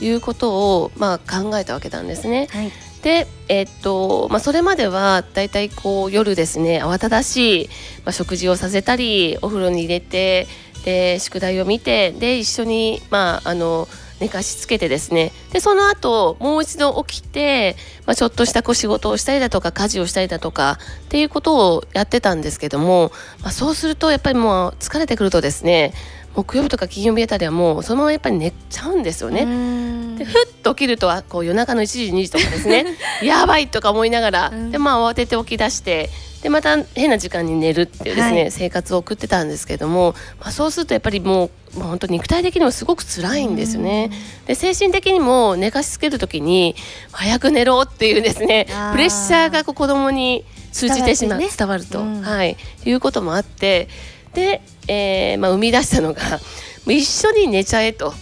[0.00, 2.48] いうことを、まあ、考えたわけなんですね。
[2.50, 2.72] はい。
[3.02, 7.68] で、えっとまあ、それまではだいたいこう夜ですね慌ただしい、
[8.04, 10.48] まあ、食事をさせたりお風呂に入れて
[10.86, 13.88] で宿題を見てで一緒に、まあ、あの
[14.20, 15.32] 寝かしつけてですね。
[15.52, 23.10] でその後もう一度起きて、まあ、ちょっとした仕事をしたりだとか家事をしたりだとかっていうことをやってたんですけども、
[23.42, 25.92] まあ、そうするとやっぱりもう疲れてくるとですね
[26.36, 29.44] 木曜日とか金曜日あたりはもうそのままやっぱり寝ちゃうんですよね。
[29.44, 32.86] ねでふっと起きるとあこう夜中の1時2時とかですね
[33.24, 34.70] やばいとか思いながら、うん。
[34.70, 36.10] でまあ慌てて起き出して
[36.46, 38.50] でまた変な時間に寝るっていうですね、はい。
[38.52, 44.12] 生活を送ってたんですけども、まあ、そうするとやっぱりもうもう本当に肉体的にもすごく辛いんですよね。
[44.46, 46.76] で精神的にも寝かしつける時に
[47.10, 51.48] 早く寝ろっていうですねプレッシャーがこう子供に通じてしまうね。
[51.48, 52.22] 伝わると、うん。
[52.22, 53.88] はい、いうこともあって
[54.32, 56.38] で、えーまあ、生み出したのがも
[56.86, 58.14] う一緒に寝ちゃえと。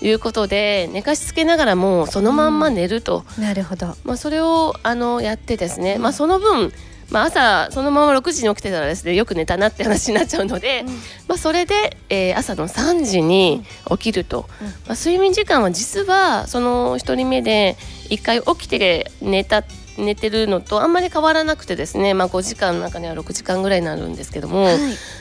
[0.00, 3.94] いうことで寝かしつけながらもうそのまんま寝ると、なるほど。
[4.02, 6.72] まあ、それをあのやってですね、まあ、その分、
[7.12, 10.84] まあ、朝そのまま6時に起きてたらですねよく寝たなって話になっちゃうので、
[11.28, 14.66] まあ、それで、えー朝の3時に起きると、うん。
[14.66, 17.76] まあ、睡眠時間は実はその1人目で
[18.08, 19.62] 1回起きて寝た
[19.98, 24.78] 寝てるのとあんまり変わらなくてですね、まあ、5時間の中には6時間ぐらいになるんですけども、はい。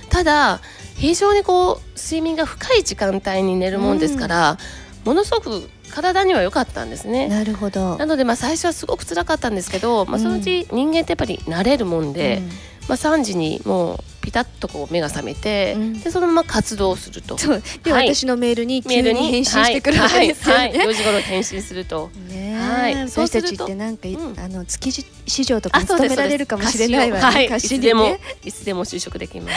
[0.10, 0.62] ただ
[0.95, 4.58] 非常にこう睡眠が深い時間帯に寝るもんですから、
[5.04, 7.27] ものすごく体には良かったんですね。
[7.27, 7.97] なるほど。
[7.97, 12.49] なのでまあ最初はすごく辛かったんですけど、まあ、そのうち人間ってやっぱり慣れるもんで、うん。
[12.88, 15.93] まあ、3時にもうピタッとこう目が覚めて、うん。
[16.01, 17.38] でそのまま活動すると。
[17.38, 17.62] そう。
[17.84, 18.13] で、はい。
[18.13, 20.69] 私のメールにメールに急に返信してくるわけですよはい。
[20.69, 20.77] はい。
[20.80, 20.93] はい、ね。
[20.93, 22.10] 4時頃返信すると。
[22.30, 22.60] ねえ。
[22.60, 23.10] はい。
[23.10, 24.39] そう私たちってなんかい、うん。
[24.39, 27.23] あの築地市場とか勤められるかもしれないわね。
[27.23, 29.56] はい、つでもねいつでも就職できます。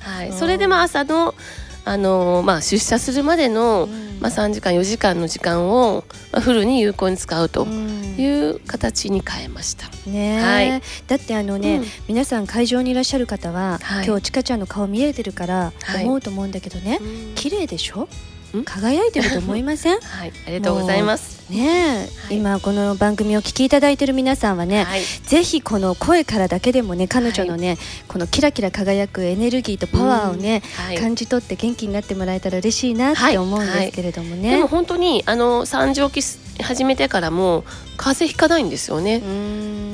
[0.00, 0.34] はい、う。
[0.34, 1.34] んそれでまあ朝の
[1.84, 8.16] あのーまあ出社するまでの、うんまあ3時間4時間の時間をまあフルに有効に使うとうん。
[8.18, 9.86] いう形に変えました。
[10.08, 10.82] ねえ、はい。
[11.06, 11.84] だってあのね、うん。
[12.08, 14.06] 皆さん会場にいらっしゃる方は、はい。
[14.06, 16.04] 今日ちかちゃんの顔見えてるからはい。
[16.04, 17.34] 思うと思うんだけどね、うん。
[17.34, 18.02] 綺麗でしょ？
[18.02, 18.08] ん
[18.64, 19.98] 輝いてると思いません？
[20.00, 21.36] はい、ありがとうございます。
[21.50, 22.36] ねえ、はい。
[22.36, 34.50] 今この番組を聞きいただいてる皆さんはね、はい、ぜひこの声からだけでもね彼女のね、このキラキラ輝くエネルギーとパワーをね、はい、感じ取って元気になってもらえたら嬉しいなって思うんですけれどもね。
[34.50, 37.64] でも本当にあの三時起きす始めてからも
[37.96, 39.22] 風邪ひかないんですよね。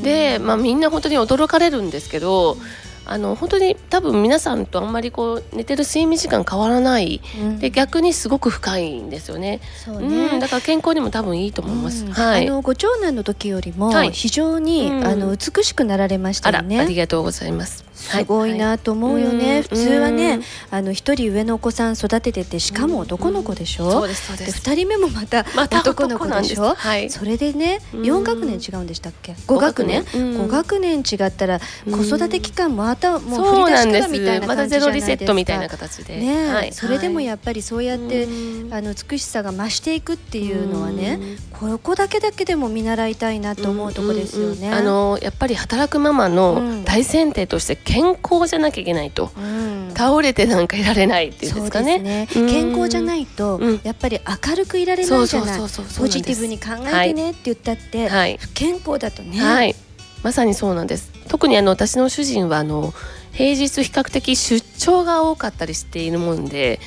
[0.03, 2.57] で、まあ、みんな本当に驚かれるんですけど
[3.05, 7.21] あの本当に多分皆さんとあんまりこう寝てる睡眠時間変わらない。
[7.41, 7.59] うん。
[7.59, 9.61] で逆にすごく深いんですよね。
[9.85, 12.05] そううん、ねだから健康にも多分いいと思います。
[12.05, 12.13] うん。
[12.13, 12.47] はい。
[12.47, 14.13] あのご長男の時よりもはい。
[14.13, 15.07] 非常に、うん。
[15.07, 16.81] あの美しくなられましたよね。
[16.81, 17.85] ありがとうございます。
[17.95, 19.63] すごいなと思うよね、はい。
[19.63, 20.43] 普通はねうん。
[20.71, 24.47] あの一人上のお子さん育てててしかも男の子でしょ、そうですそうで。
[24.47, 25.45] です二人目もまた
[25.79, 26.61] 男の子でしょ、男なんです。
[26.61, 27.11] はい。
[27.11, 28.01] それでねうん。
[28.03, 30.01] 4学年違うんでしたっけ？5学年？
[30.01, 30.41] うん。
[30.43, 31.93] 5学年違ったらうん。
[31.93, 34.87] 子育て期間もまたもう振り出しからみたいなまたゼ感じじゃないですか。
[34.87, 36.17] ロリセットみたいな形で。
[36.19, 36.73] ねえ、はい。
[36.73, 37.25] それでもはい。
[37.25, 38.75] やっぱりそうやって、うん。
[38.75, 41.19] あの美しさが増していくっていうのはね
[41.61, 41.73] うん。
[41.73, 44.55] ここだけだけでも見習いたいなと思うとこですよね。
[44.55, 44.57] うん。
[44.57, 46.35] うんうんあのやっぱり働くママうん。
[46.35, 49.93] の大前提として健康じゃなきゃいけないと、うん。
[49.95, 51.97] 倒れてなんかいられないっていうんですかね。
[51.97, 52.49] そうですうん。
[52.49, 53.81] 健康じゃないと、うん。
[53.85, 55.61] やっぱり明るくいられないじゃない
[55.99, 58.37] ポジティブに考えてねって言ったって、はい。
[58.39, 59.75] 不健康だとね、はい、
[60.23, 61.13] まさにそうなんです。
[61.29, 62.93] 特にあの私の主人はあの
[63.33, 66.81] 平日比較的出張が多かったりしているもんで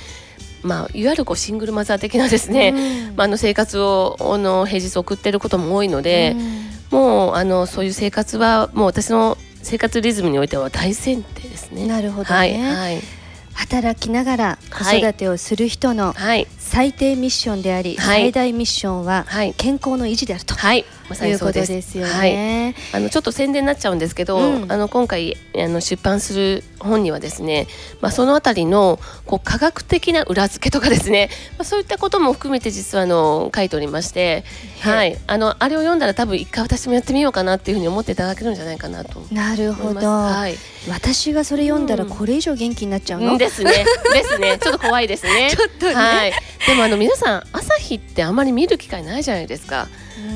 [0.66, 2.74] まあ、いわゆるこうシングルマザー的なですね、
[3.10, 6.36] うん、まあ、あの生活をあの平日送っていることも多いので、
[6.92, 11.86] うん、もうあのそういう生活はもう私の生活リズムにおいては大前提ですね。
[11.86, 13.02] なるほど、ね、はい、はい。
[13.54, 16.14] 働きながら子育てをする人の
[16.58, 19.26] 最低ミッションであり、はい、最大ミッションは
[19.58, 27.68] 健康の維持であると、はい、まさにそうですですよね、はい、あのちょっと宣伝になっちゃうんですけど、うん、あの今回あの出版する本にはですね、
[28.02, 34.44] まあ、そのあたりのこう科学的な裏付けとかですね、まあ、そういったことも含めて実はあの書いておりまして、
[34.82, 40.56] はい、あのあれを読んだら多分一回私もやってみようかなっていうふうに思っていただけるんじゃないかなとなるほど、はい、
[40.90, 43.72] 私がそれ読んだらこれ以上元気になっちゃうの、うん、ですね。
[44.14, 44.58] ですね。
[44.62, 45.52] ちょっと怖いですね。
[45.56, 46.34] ちょっとね、はい、
[46.68, 49.88] でもあの皆さん朝日ってあまり見る機会ないじゃないですか。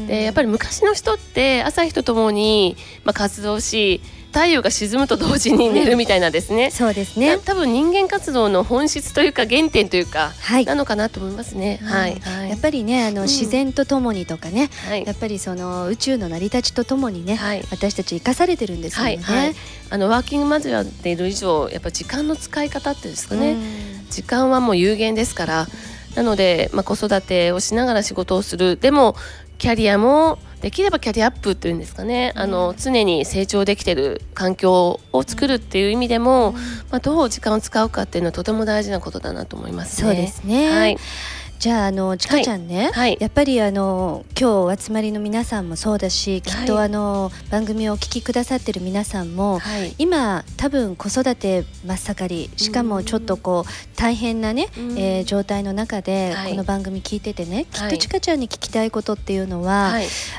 [0.08, 7.40] でやっぱり昔の人って朝日とともに、まあ、活動し太陽が沈むと同時に寝るみたいなですね、うん、そうですね。
[7.40, 19.56] 多分人間活動の本質というか原点というか、はい、なのかなと思いますね、はい、はい、やっぱりねあの、うん、自然とともにとかね、はい、やっぱりその宇宙の成り立ちとともにね、はい、私たち生かされてるんですよね、はい
[19.92, 23.58] あのワーキングマザーでいる以上やっぱ時間の使い方ってですかね、
[24.12, 25.68] 時間はもう有限ですから。
[26.16, 28.78] なので、まあ、子育てをしながら仕事をする。
[28.78, 29.16] でも
[29.60, 36.54] キャリアもできればキャリアアップというんですかね、あの常に成長できてる環境を作るっていう意味でも、
[36.90, 40.98] まあ、どう時間を使うかっていうのはとても大事なことだなと思います、ね、そうですね、はい
[41.60, 42.92] じゃああのちかちゃんね、はい。
[42.92, 59.92] はい、やっぱりあの今日お集まりの皆さんもそうだしきっとあの、番組をお聞きくださってる皆さんも、はい、今多分子育て真っ盛りしかもちょっとこう大変なね、えー、状態の中でこの番組聞いててね、きっとちかちゃんに聞きたいことっていうのは、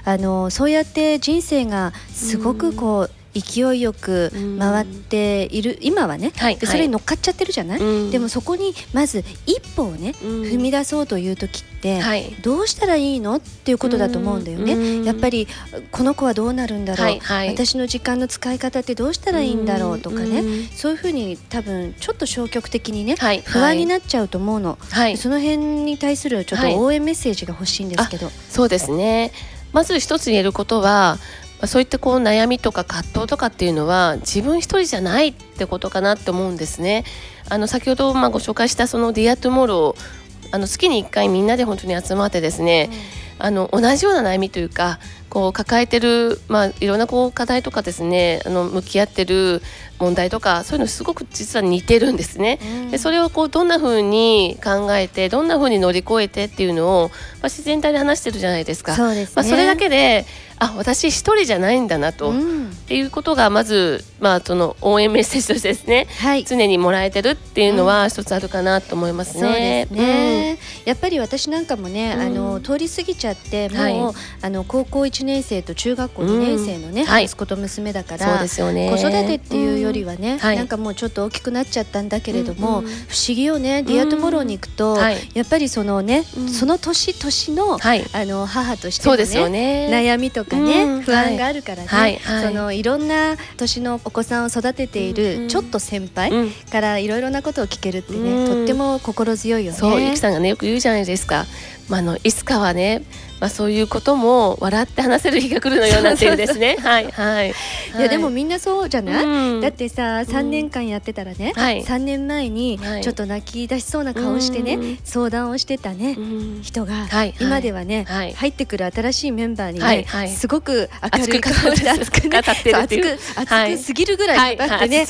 [0.04, 12.00] あのそうやって人生がすごくこう勢いよく回っている、今はね、はい、でそれに乗っかっちゃってるじゃない、はい、でもそこにまず一歩をね、踏み出そうという時って、
[12.42, 13.36] どうしたらいいの？
[13.36, 15.04] っていうことだと思うんだよね。
[15.04, 15.46] やっぱり
[15.92, 20.42] この子はどうなるんだろう、はいはい、私の時間の使い方ってどうしたらいいんだろうとかね、
[20.74, 24.78] そういうふうに多分ちょっと消極的にね、不安になっちゃうと思うの、
[25.16, 28.30] その辺に対するちょっと応援メッセージが欲しいんですけど。
[28.48, 29.32] そうですね。
[29.72, 31.18] まず一つ言えることは
[31.60, 37.04] まあ、そういったこう悩みとか葛藤とかっていうのは自分一人じゃないってことかなって思うんですね。
[37.48, 40.20] あの先ほどまあご紹介したその「ディアトゥモロー
[40.52, 42.90] あの月に1回みんなで本当に集まってですね、
[43.38, 49.62] うん、あの同じような悩みというかこう抱えてる、まあ、いろんなこう課題とかですねあの向き合ってる
[50.00, 52.58] 問題とかそういうのすごく実は似てるんですね。
[52.62, 58.94] うん、でそれをこうどんなふうに考えてどんなふうに乗り越えてっていうのを、まあ、自然体で話してるじゃないですか。
[58.94, 60.26] そね、まあ、それだけで
[60.62, 69.88] あ私一人じゃないんだなと、うん、っていうことがまず、まあ、その応援メッセージとしてですね、はい、常にもらえてるっていうのは一つあるかなと思いますね。
[69.90, 73.94] うん、ね、うん、やっぱり私なんかもね、あの通り過ぎちゃってもう、はい、
[74.42, 84.96] あの高校1年生と中学校2年生のね、息子と娘だから、そうですよね、子育てっていうよりはね、なんかもうちょっと大きくなっちゃったんだけれども、不思議よね Dear Tomorrow に行くと、
[85.34, 92.16] やっぱりそのね、その年年の,、あの母としてのね悩みとかね、うん、不安があるからね、はい。
[92.18, 99.78] はい、そのいろんな年のお子さんを育てているちょっと先輩からいろいろなことを聞けるってね、とっても心強いよね。
[99.78, 101.46] そうゆきさんがねよく言うじゃないですか。
[101.88, 103.02] まあ、あのいつかはね
[103.40, 106.76] まあ、そういうことも笑って話せる日が来るのようなっていうですね。
[106.78, 107.50] はいはい。
[107.50, 107.52] い
[108.00, 109.24] やでもみんなそうじゃない？
[109.24, 111.52] うん、だってさ三年間やってたらね、
[111.84, 116.16] 三、年前にちょっと泣き出しそうな顔してね、相談をしてたね、
[116.62, 117.06] 人が、
[117.40, 118.04] 今ではね、
[118.36, 125.06] 入ってくる新しいメンバーにね、すごく明るい顔で熱くね熱く熱くすぎるぐらい語ってね、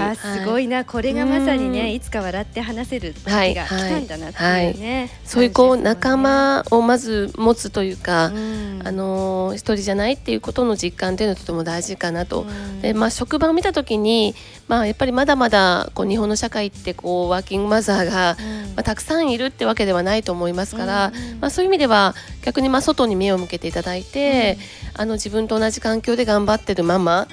[0.00, 5.10] あすごいなこれがまさにねいつか笑って話せる時が来たんだなっていうね。
[5.24, 14.34] そういうこう仲間をまず持つというか、うん、あの一人じゃないっていうことの実感というのはとても大事かなと、うん、でまあ、職場を見た時に、
[14.68, 24.56] まあ、やっぱりまだまだこう日本の社会ってこうワーキングマザーが、うん、まあ、たくさんいるってわけではないと思いますから、まあ、そういう意味では逆にまあ外に目を向けていただいて、
[24.94, 27.26] あの自分と同じ環境で頑張ってるママ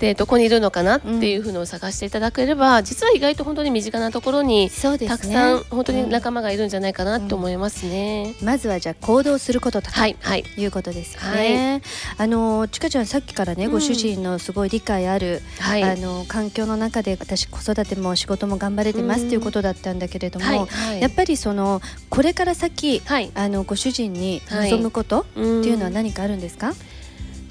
[0.00, 4.70] でどこにいるのかなっていうのを探していただければ、うん、実は意外と本当に身近なところに、ね、
[5.06, 11.82] たくさん本当に仲間がいるんじゃないかなと思いますね、うん、まずはじゃあ行動することと、はいはい、いうことですよね、
[12.16, 20.66] はい、あのちかちゃんさっきからね、ご主人のすごい理解ある、はい、あの環境の中で私子育ても仕事も頑張れてますっていうことだったんだけれども、
[20.98, 23.02] やっぱりそのこれから先、
[23.34, 26.72] あのご主人に望むことっていうのは何かあるんですか、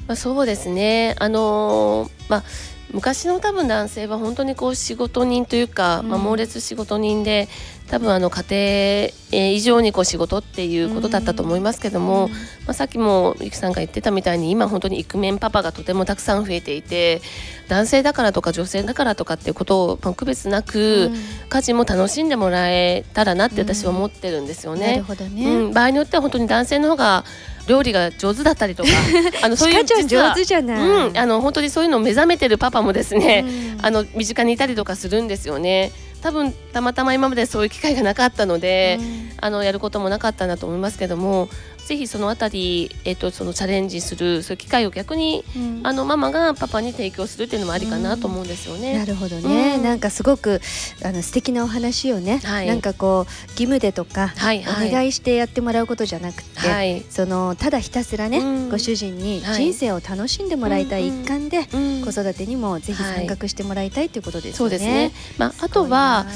[0.10, 1.16] まあ、そうですね。
[1.20, 2.43] あのーまあ
[2.91, 7.47] 昔の多分男性は本当にこう仕事人というか、まあ、猛烈仕事人で
[7.88, 12.30] 多分あの家庭以上にこう仕事っていうことだったと思いますけども、
[12.66, 17.22] まあ、さっきもゆきさんが言ってたみたいに今本当にイクメンパパがとてもたくさん増えていて
[17.68, 21.12] 男性だからとか女性だからとかっていうことをまあ区別なく、
[21.49, 25.03] 家事も楽しんでもらえたらなって私は思ってるんですよね。
[25.30, 27.24] ね、うん、場合によっては本当に男性の方が
[27.70, 28.89] 料理が上手だったりとか
[29.43, 33.45] あのそういう上手じゃない、うん、あの本当にそういうのを目覚めてるパパもですね、
[33.78, 33.86] うん。
[33.86, 35.91] あの身近にいたりとかするんですよね。
[36.22, 39.30] 多分たまたま今までそういう機会がなかったので、うん。
[39.41, 41.47] あのやることもなかったんだと思いますけども
[41.90, 45.82] ぜひそのあたり、えっとそのチャレンジするそういう機会を逆にうん。
[45.82, 48.96] あのママがパパに提供するっていうのもありかなと思うんですよね。
[48.96, 49.84] なるほどね、うん。
[49.84, 50.62] なんかすごく
[51.04, 52.68] あの素敵なお話をね、はい。
[52.68, 54.90] なんかこう義務でとか、はいはい。
[54.90, 57.04] お願いしてやってもらうことじゃなくて、はい。
[57.10, 58.70] そのただひたすらね、うん。
[58.70, 59.56] ご主人にはい。
[59.56, 62.02] 人生を楽しんでもらいたい一環で、うん。
[62.06, 64.58] 子育てにもぜひ参画してもらいたいということですよね。
[64.58, 65.12] そうですね。
[65.40, 66.28] まあ、あとは、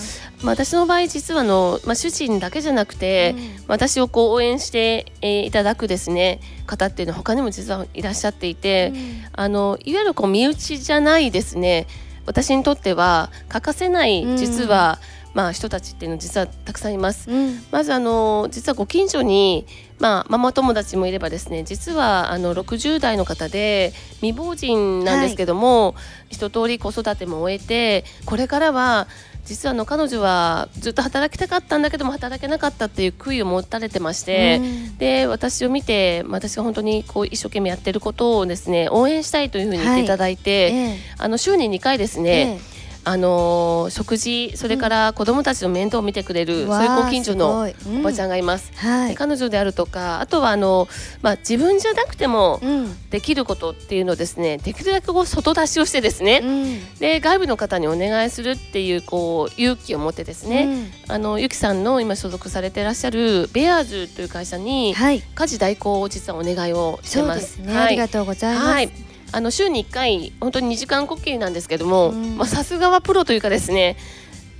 [0.44, 3.34] まあ、私の場合実はあの、まあ、主人だけじゃなくて、
[3.68, 8.94] 私をこう応援して、えーいただくですね方っていうのは他にも実はいらっしゃっていて、
[9.32, 11.88] あのいわゆるこう身内じゃないですね
[12.26, 14.38] 私にとっては欠かせないうん。
[14.38, 15.00] 実は、
[15.34, 17.30] まあ、人たちっていうの実はたくさんいます。
[17.30, 19.66] うん、うんまずあの実はご近所に、
[20.00, 25.96] まあ、ママ友達もいればですね実はあの60代の方で未亡人なんですけども、
[26.30, 29.08] 一通り子育ても終えてこれからは
[29.46, 34.98] 実はあの彼女はずっと働きたかったんだけども働けなかったっていう悔いを持たれてまして、うん。
[34.98, 40.98] で私を見て私が本当にこう一生懸命やってることをですね応援したいというふうに言っていただいて、ええ。
[41.18, 42.60] あの週に2回ですね、
[43.06, 47.68] あのー食事それから子どもたちの面倒を見てくれる、そういうご近所の
[48.00, 48.72] おばちゃんが、がいます。
[48.72, 50.88] うんはい、で彼女であるとかあとはあの、
[51.22, 52.98] まあ、自分じゃなくてもうん。
[53.10, 56.96] できることっていうのをですねできるだけこう外出しをしてですね、うん。
[56.96, 67.36] で外部の方にお願いするっていうこう勇気を持ってですね、あのゆきさんの今所属されていらっしゃるベアーズという会社うんにはい、家事代行を実はお願いをしてま。
[67.36, 67.86] ですすね、はい。
[67.86, 68.68] ありがとうございます。
[68.68, 68.92] はい、
[69.34, 72.14] あの週に1回本当に2時間呼吸なんですけども、
[72.46, 73.98] さすがはプロというかですね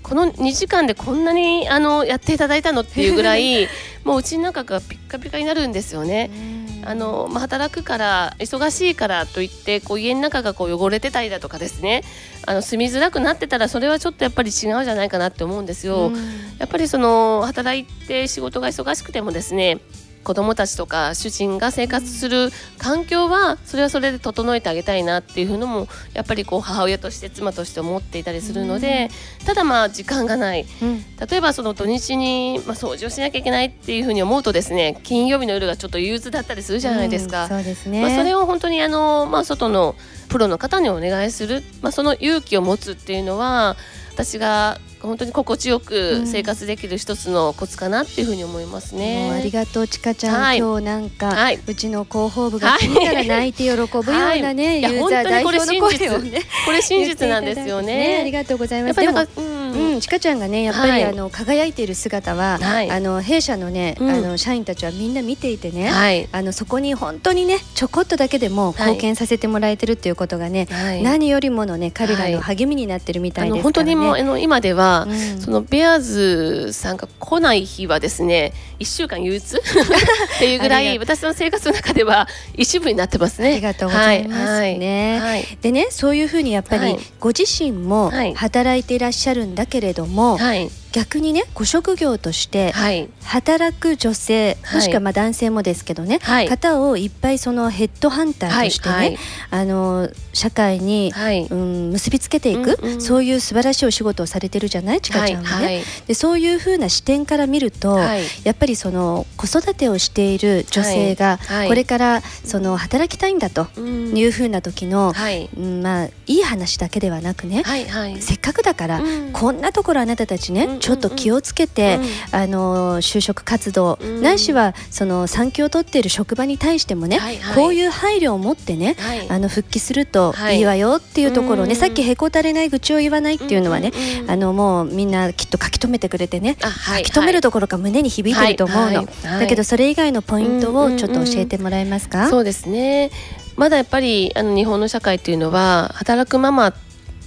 [0.02, 3.70] この2時間でこんなにあのやっていただいたのっていうぐらい
[4.04, 6.30] もううちの中がピッカピカになるんですよね。
[6.34, 12.04] うんあのまあ、働くから忙しいからといってこう家の中がこう汚れてたりだとかですね
[12.46, 16.08] あの住みづらくなってたらそれはちょっとやっぱり違うじゃないかなって思うんですよ。
[16.08, 19.80] うんやっぱりその働いて仕事が忙しくてもですね
[20.24, 29.10] 子供たちとか主人が生活する環境はそれはそれで整えてあげたいなっていうのもやっぱりこう母親として妻として思っていたりするので、
[29.46, 37.44] ただまあ時間がないうん例えばその土日にまあ掃除をしなきゃいけないっていうふうに思うとですね金曜日の夜がちょっと憂鬱だったりするじゃないですか。
[37.44, 38.02] うんそうですね。
[38.02, 39.96] まあ、それを本当にあの、まあ、外の
[40.30, 43.76] プロの方にお願いする、まあ、その勇気を持つっていうのは
[44.14, 49.28] 私が本当に心地よく生活できる一つのコツかなっていうふうに思いますね。
[49.28, 50.58] もうありがとうちかちゃん、はい。
[50.58, 51.60] 今日なんか、はい。
[51.68, 54.02] うちの広報部が聞いたら泣いて喜ぶよう
[54.42, 54.94] なね、はい。
[54.94, 58.32] ユーザー代表の声をねこれ真実なんですよ言っていただいてありね。
[58.32, 59.02] がとうございます。
[59.02, 59.94] やっぱりなんでもか、うん。
[59.94, 61.04] うん、ちかちゃんがねやっぱり、はい。
[61.04, 62.90] あの輝いている姿は、はい。
[62.90, 64.10] あの弊社のね、うん。
[64.10, 66.30] あの社員たちはみんな見ていてね、はい。
[66.32, 71.04] あのそこに本当にねちょこっとだけでも貢献させてもらえてるっていうことがね、はい。
[71.04, 72.32] 何よりものね彼らはい。
[72.34, 73.64] の励みになってるみたいですからね。
[73.64, 75.42] 本当にもうあの今では、うん。
[75.42, 79.58] そのベアーズさんが来ない日はですね1週間憂鬱？
[79.60, 83.54] っていうぐらい私の生活の中では一部になってますね。
[83.54, 85.20] ありがとうございますね。
[85.20, 85.32] はい。
[85.32, 85.58] はい。
[85.62, 87.00] でねそういうふうにやっぱり、はい。
[87.20, 88.34] ご自身もはい。
[88.36, 93.10] 働いていらっしゃるんだけれども、はい逆にねご職業としてはい。
[93.24, 94.76] 働く女性、はい。
[94.76, 96.48] もしくはまあ男性もですけどね、はい。
[96.48, 99.18] 方をいっぱいそのヘッドハンターとしてね、はい
[99.50, 101.46] あの社会に、はい。
[101.46, 103.02] うん、結びつけていく、うんうん。
[103.02, 105.02] そういう素晴らしいお仕事をされてるじゃない？
[105.02, 105.66] ちかちゃんはね。
[105.66, 108.24] はいでそういうふうな視点から見ると、はい。
[108.44, 114.18] やっぱりその子育てをしている女性がこれからその働きたいんだとうん。
[114.18, 115.50] いうふうな時の、はい。
[115.58, 118.22] うんまあいい話だけではなくね、はいはい。
[118.22, 119.32] せっかくだから、うん。
[119.34, 121.98] こんなところあなたたちね、ちょっと気をつけて、
[122.34, 127.56] あの就職活動、うんないしはその産休を取っている職場に対してもね、はいはい。
[127.56, 129.30] こういう配慮を持ってね、はい。
[129.30, 130.58] あの復帰するとはい。
[130.58, 134.32] いいわよっていうところをね、うんさっきへこたれない愚痴を言わないっていうのはね、うんうんうん。
[134.32, 139.40] あのもうみんなきっと書き留めてくれてね、あはい書き留めるところか胸に響いてると思うの、はいはいはい。
[139.40, 143.10] だけどそれ以外のポイントをちょっと教えてもらえますか、そうですね。
[143.56, 146.74] まだやっぱりあの日本の社会っていうのは働くママ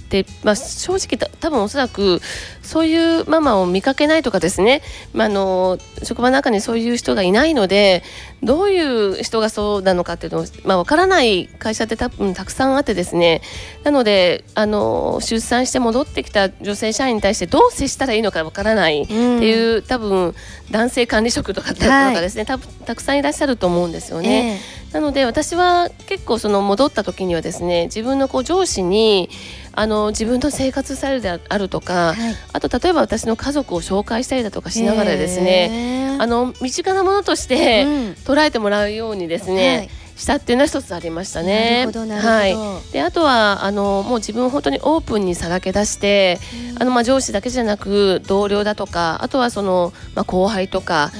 [0.09, 2.21] で、まあ、正直た多分おそらく
[2.61, 4.81] そういうママを見かけないとかですね、
[5.13, 8.03] まあ、あの職場の中にそういう人がいないので
[8.43, 13.41] どういう人がそうなのかっていうのを、まあ、分からない会社って多分たくさんあってですね。
[13.83, 20.35] なのであの出産して戻ってきた女性社員に対してどう接したらいいのか分からないっていう、うん、多分
[20.71, 24.59] 男性管理職とかとかですね、はい、たくさんいらっしゃると思うんですよね。
[24.87, 29.29] えー、なので私は結構その戻った時にはですね自分のこう上司に
[29.77, 37.85] あの自分の生活スタイルであるとか、はい、あと例えば私の家族を紹介したりだとかしながらですね、あの身近なものとして
[38.25, 39.89] 捉えてもらうようにですね、はい。
[40.17, 41.85] したっていうのは一つありましたね。
[41.85, 42.55] はい。
[42.91, 46.39] であとはあのもう自分本当にオープンにさらけ出して、
[46.79, 51.11] あのまあ上司だけじゃなく同僚だとかあとはそのまあ後輩とか、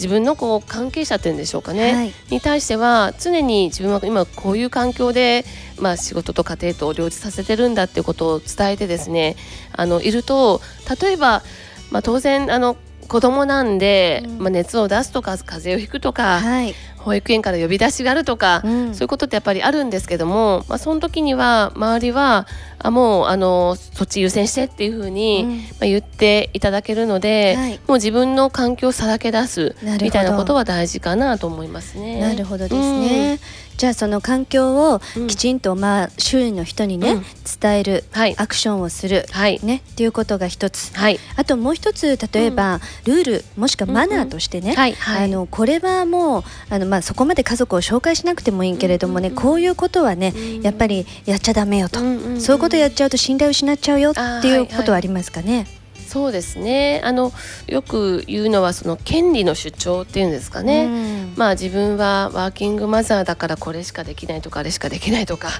[0.00, 5.44] 自分のこう関係者っていうんでしょうかね、はい、に対しては常に自分は今こういう環境で、
[5.78, 9.36] まあ、仕事と家庭と両立させてるんだっていうことを伝えてですね
[9.72, 10.62] あのいると
[11.02, 11.42] 例えば、
[11.90, 12.78] まあ、当然あの
[13.10, 22.46] 子供なんで、うん、まあ、熱を出すとか風邪をひくとか、はい、保育園から呼び出しがあるとか、うん、そういうことってやっぱりあるんですけども、まあ、その時には周りは
[22.78, 25.52] あもうあのそっち優先してっていうふうに、ま
[25.82, 32.20] あ、言っていただけるので、はい、もう自分の環境をさらけ出すみたいなことは大事かなと思いますね。
[32.20, 37.24] なるほどですね、うんじゃあその環境をきちんとまあ周囲の人にね、うん、
[37.58, 52.00] 伝える、はい、アクションをする、はい、ねっていうことが一つ、はい、あともう一つ例えば、ルールもしくはマナーとしてね、あのこれはもうあのまあそこまで家族を紹介しなくてもいいけれどもね、こういうことはねやっぱりやっちゃだめよと、
[52.38, 55.79] そういうことやっちゃうと信頼を失っちゃうよっていうことはありますかね？
[56.10, 57.00] そうですね。
[57.04, 57.32] あの
[57.68, 65.48] よく言うのはその権利の主張っていうんですかね、うん、まあ自分はワーキングマザーだからこれしかできないとかあれしかできないとか。
[65.48, 65.52] っ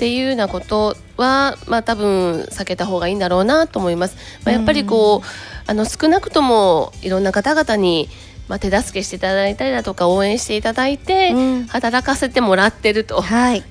[0.00, 4.16] ていうようなことはまあ多分避けた方がいいんだろうなと思います。
[4.46, 5.24] まあ、やっぱりこう、うん、
[5.66, 8.08] あの少なくともいろんな方々に
[8.50, 11.32] まあ、手助けしていただいたりだとか応援していただいて、
[11.68, 13.18] 働かせてもらってるとい。
[13.18, 13.64] う、はい、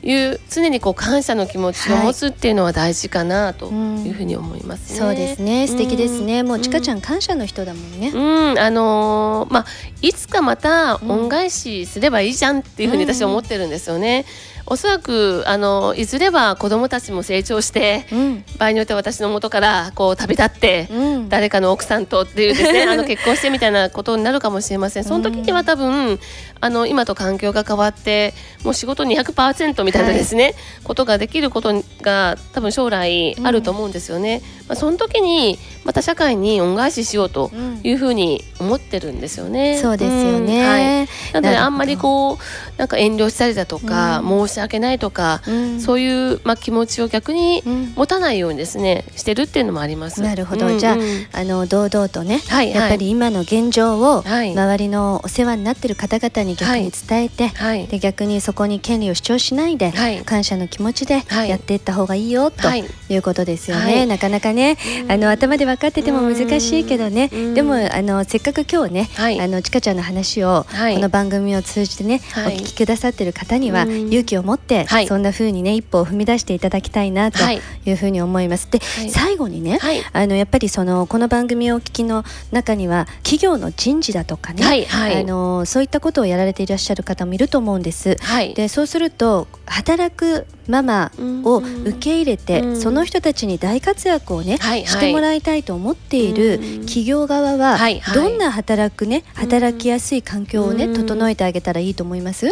[0.49, 4.99] 常にこう感謝の気持ちを持つっていうのは大事かなというふうに思います、ね。
[4.99, 5.67] うん、そうですね。
[5.67, 8.11] 素敵ですね、うん、もうちかちゃん感謝の人だもんね。
[8.15, 9.65] うん、あのー、まあ
[10.01, 14.23] いつかまた恩返しすればいいじゃんっていうふうに私は思ってるんですよね。
[14.69, 25.03] おそらくあのいずれは子どもたちも成長して、うん、場合によっては私の元からこう旅立って、うん、誰かの奥さんとっていうですねあの結婚してみたいなことになるかもしれません。
[25.03, 26.19] その時には多分
[26.61, 28.33] あの今と環境が変わって
[28.63, 34.41] もう仕事200%みたいなですね、はい、ことができることが多分将来あると思うんですよね。
[34.67, 37.51] まあ、その時にまた社会に恩返ししようと
[37.83, 39.79] いうふうに思ってるんですよね。
[39.81, 42.37] そうですよね、はい、なのであんまりこう
[42.77, 45.41] なんか遠慮したりだとか、申し訳ないとか、
[45.79, 47.63] そういうまあ気持ちを逆に
[47.95, 50.21] 持たないようにですねしてるっていうのもあります。
[50.21, 50.97] なるほど、じゃ
[51.33, 62.83] ああの堂々とね、はいやっぱり今の現状を周りのお世話になってる方々に逆に伝えて、はい、で逆にそこに権利を主張しないで、はい、感謝の気持ちでやっていった方がいいよとい。
[63.17, 64.05] うことですよね。
[64.05, 64.77] なかなかね
[65.07, 67.27] あの頭で分かってても難しいけどね。
[67.27, 77.39] でもあのせっかく今日ね、はい、あのちかちゃんの話を、はい、この番組を通じてね、はい、お聞きくださってる方には勇気を持って、そんな風にね一歩を踏み出していただきたいなと
[77.85, 77.91] い。
[77.91, 78.69] うふうに思います。
[78.69, 78.79] で、
[79.09, 79.79] 最後にね、
[80.13, 88.17] あのやっぱりそのこの番組をお聞きの中には企業の人事だとかね、あのそういったことをやられていらっしゃる方もいると思うんです。
[88.55, 91.11] でそうすると働くママ
[91.43, 102.47] を受け入れて、うんうん、その人たちに大活躍をね、はいはい、してもらいたいと思っている企業側は、はいはい、どんな働くね働きやすい環境をね整えてあげたらいいと思います？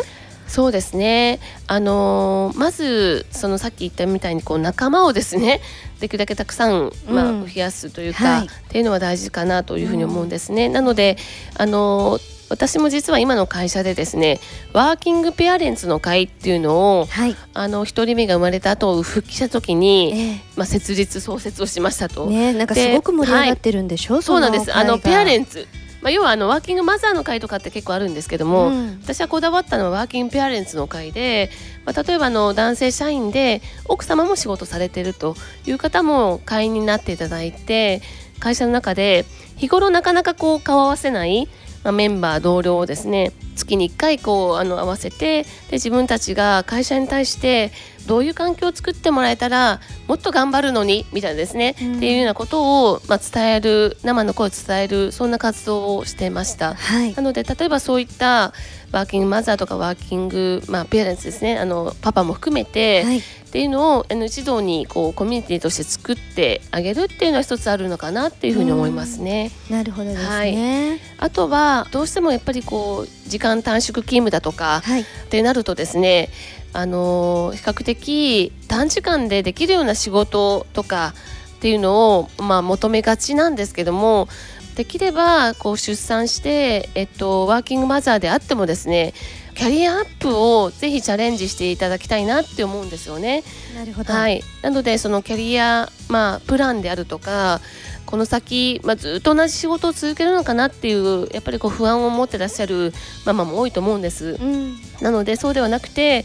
[0.48, 5.62] そうですね、あのー、まずそのさっき言ったみたいにこう仲間をですね
[6.00, 10.70] できるだけたくさん、まあ、増やすというか、はい、っていうのは大事かなというふうに思うんですね。
[10.70, 11.18] なので、
[11.56, 14.40] あのー私も実は今の会社でですね
[14.74, 22.28] ワーキングペアレンツの会っていうのを、はい、あの一人目が生まれた後復帰した時に、えー、まあ、設立創設をしましたと。
[22.28, 24.76] ねなんかすごく盛り上がってるんでしょ、はい、そうなんです。
[24.76, 25.68] あのペアレンツ。
[26.02, 31.50] まあ、要はあのワーキングマザーの会とかって結構あるんですけども、うん、私はこだわったのはワーキングペアレンツの会で、
[31.86, 35.36] まあ、例えばの男性社員で奥様も仕事されてると
[35.66, 38.02] いう方も会員になっていただいて
[38.40, 39.26] 会社の中で
[39.56, 41.48] 日頃なかなかこう顔合わせない
[41.88, 47.72] まあ、メンバー同僚をですね月に1回こうあの合わせてで自分たちが会社に対して、
[48.08, 56.76] どういう環境を作ってもらえたらもっと頑張るのにみたいなですね、うん、っていうようなことを、まあ、伝える生の声を伝えるそんな活動をしてました。
[56.76, 58.54] はい、なので例えばそういった
[58.92, 63.22] ワーキングマザーとかワーキング、まあ、ペアレンツですねあのパパも含めて、はい、
[63.58, 69.50] っていうのをあの一堂にこうコミュニティとして作ってあげるっていうのは一つあるのかなっていうふうに思いますね。
[69.68, 76.30] なるほどですね、はい、あとはどうしてもやっぱりこう時間短縮勤務だとか、はい、ってなるとですね
[76.72, 81.16] あの比較的短時間でできるような仕事とか
[81.56, 84.28] っていうのを、まあ、求めがちなんですけども
[84.76, 89.16] できればこう出産して、えっと、ワーキングマザーであってもですね
[89.58, 93.44] キャリアアップをぜひチャレンジしていただきたいなって思うんですよね。
[93.76, 97.60] なるほど、はい、なのでそのキャリア、まあ、プランであるとか
[98.06, 102.94] この先、まあ、ずっと同じ仕事を続けるのかなっていうやっぱりこう不安を持ってらっしゃる
[103.26, 104.38] ママも多いと思うんです。
[104.40, 106.24] うん、なのでそうではなくて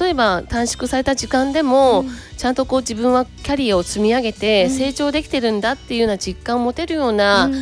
[0.00, 7.54] 例えば短縮された時間でも、うん、ちゃんとこう自分はキャリアを積み上げて成長できてるんだっていうような実感を持てるような、うん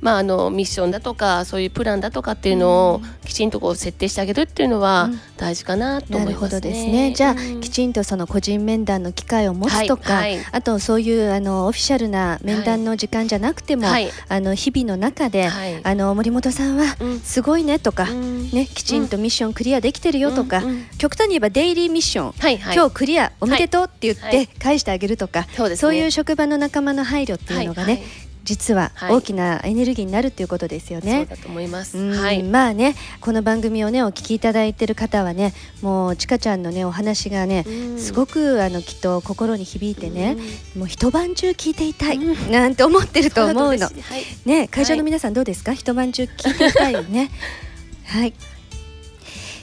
[0.00, 6.60] まあ、あのミッションだとかそういうプランだとかっていうのをきちんとこう設定してあげるっていうのは大事かなと思いますね。
[6.60, 7.12] ですね。
[7.12, 10.36] じゃあ、うん、きちんとその個人面談の機会を持つとか、はい。
[10.36, 15.48] はい、あとそういうあのオフィシャルな面談の時間じゃなくても、はい、あの日々の中で、
[15.82, 28.02] あの森本さんはすごいねとか、うん、ね、きちんとミッションクリアできてるよとか、うん、極端に言えばデイリーミッション、はいはい、今日クリアおめでとうって言って返してあげるとか、そう、ね,、いう職場の仲間の配慮っていうのがね、
[28.44, 31.26] 実は大きなエネルギーになるっていうことですよね。
[31.28, 31.98] そうだと思います。
[32.14, 32.42] はい。
[32.42, 37.64] まあね、この番組をねお聞きいただいている方はね、もうちかちゃんのねお話がね、
[37.98, 40.36] すごくあのきっと心に響いてね、
[40.76, 42.18] もう一晩中聞いていたい
[42.50, 43.86] なんて思ってると思うの。
[43.86, 45.72] はい、ね、会場の皆さんどうですか？
[45.74, 47.30] 一晩中聞いていたいよね。
[48.06, 48.34] はい。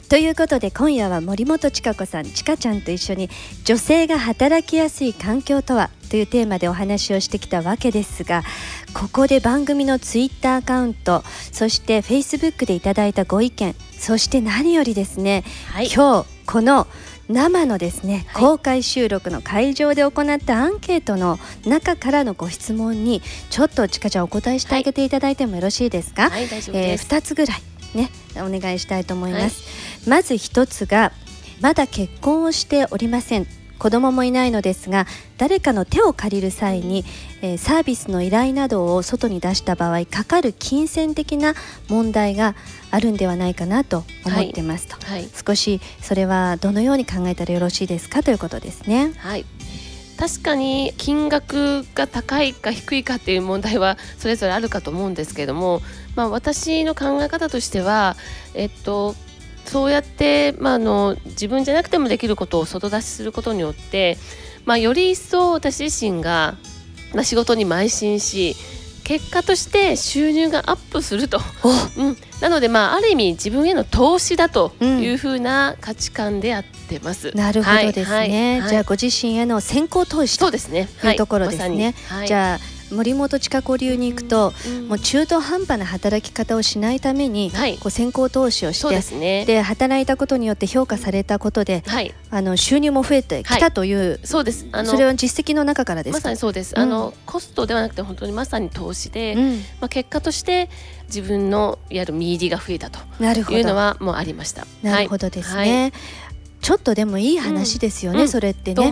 [0.09, 3.29] ということで今夜は森本千佳子さんちかちゃんと一緒に
[3.65, 8.43] 女性が働きやすい環境とはというテーマでお話をしてきたわけですが
[8.93, 15.43] ここで番組のツイッターアカウントそしてフェイスブックでいただいたご意見そして何よりですね、
[15.73, 16.87] はい、今日この
[17.27, 27.61] 生のですね、はい、公開収録の会場で行ったアンケートの中からのご質問にちょっとちかちゃんお答えしてあげていただいてもよろしいですか、はい、はい、えー、2つぐらい
[27.95, 31.11] ねお願いしたいと思います、はい、まず1つが
[31.61, 33.47] まだ結婚をしておりません。
[33.77, 35.05] 子供もいないのですが
[35.37, 37.05] 誰かの手を借りる際に、
[37.43, 41.53] えー、サービスの依頼などを外に出した場合かかる金銭的な
[41.87, 42.55] 問題が
[42.89, 45.19] あるんではないかなと思ってますと、はい。
[45.19, 49.13] はい、少しそれはどのように考えたらよろしいですかということですね。
[49.17, 49.45] はい。
[50.17, 55.81] 確かに金額が高いか低いかっていう問題はそれぞれあるかと思うんですけれども、
[56.15, 58.15] まあ、私の考え方としては、
[58.55, 59.15] えっと、
[59.67, 64.17] そうやって、まあ、あの自分じゃなくてもできることを外出しすることによって、
[64.65, 66.55] まあ、より一層私自身が、
[67.13, 68.55] まあ、仕事に邁進し
[69.03, 71.39] 結果として収入がアップすると、
[71.97, 77.29] うん、なので、まあ、ある意味自分への投資だというふうな価値観でやってます。
[77.29, 78.59] うん、なるほどですね、はい。
[78.59, 80.47] はい、じゃあご自身への先行投資と
[81.11, 81.15] い。
[81.15, 81.95] うところですね。
[82.11, 94.67] ま、じゃあ森本千佳子流に行くと、うん、もう中途半端な働き方をしないために、はい、こう先行投資をしてで、ね、働いたことによって評価されたことで、はい、あの収入も増えてきたという、はい、そうです。
[94.71, 100.69] あのそれは実績の中からですまさにそうです、うん、あのコストではなくて本当にまさに投資で、うん、まあ、結果として
[101.07, 102.99] 自分のいわゆる見入りが増えたと
[103.53, 104.67] いうのはもうありました。
[104.83, 105.91] なるほどですね、
[106.61, 108.91] ちょっとでもいい話ですよね、うん、それってね、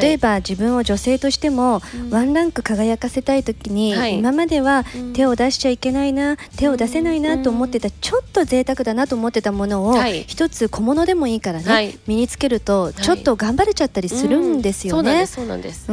[0.00, 9.96] 例えば自分を女性としても、ワンランク輝かせたい時に、今までは手を出しちゃいけないな手を出せないなと思ってた、ちょっと贅沢だなと思ってたものを、
[10.26, 15.26] 一つ小物でもいいからね、身につけるとちょっと頑張れちゃったりするんですよね。
[15.26, 15.92] そうなんですそ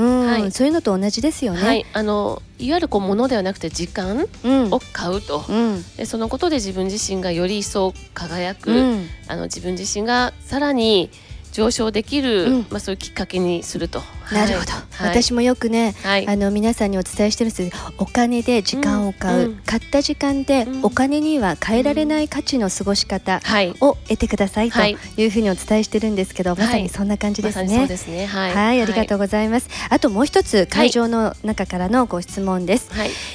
[0.64, 0.70] うい。
[0.70, 1.86] うのと同じですよね。
[1.94, 11.10] あのいわゆるこう物ではなくて時間を買うと、うん、でそのことで自分自身がより一層輝く、うん、あの自分自身がさらに
[11.54, 14.02] 上昇できる、うん、まあ、そういうきっかけにすると。
[14.32, 23.42] なるほど、はい、私もよくね、はい、あの皆さんにお伝えしてるんですお金で時間を買う、うん、買った時間でお金には変えられない価値の過ごし方
[23.82, 24.98] を得てくださいとい。
[25.26, 27.88] うふうにお伝えしてるんですけど、まさにそんな感じですね。
[27.98, 28.26] すね。
[28.26, 29.70] はい、ありがとうございます。
[29.90, 32.90] あともう一つ会場の中からのご質問です。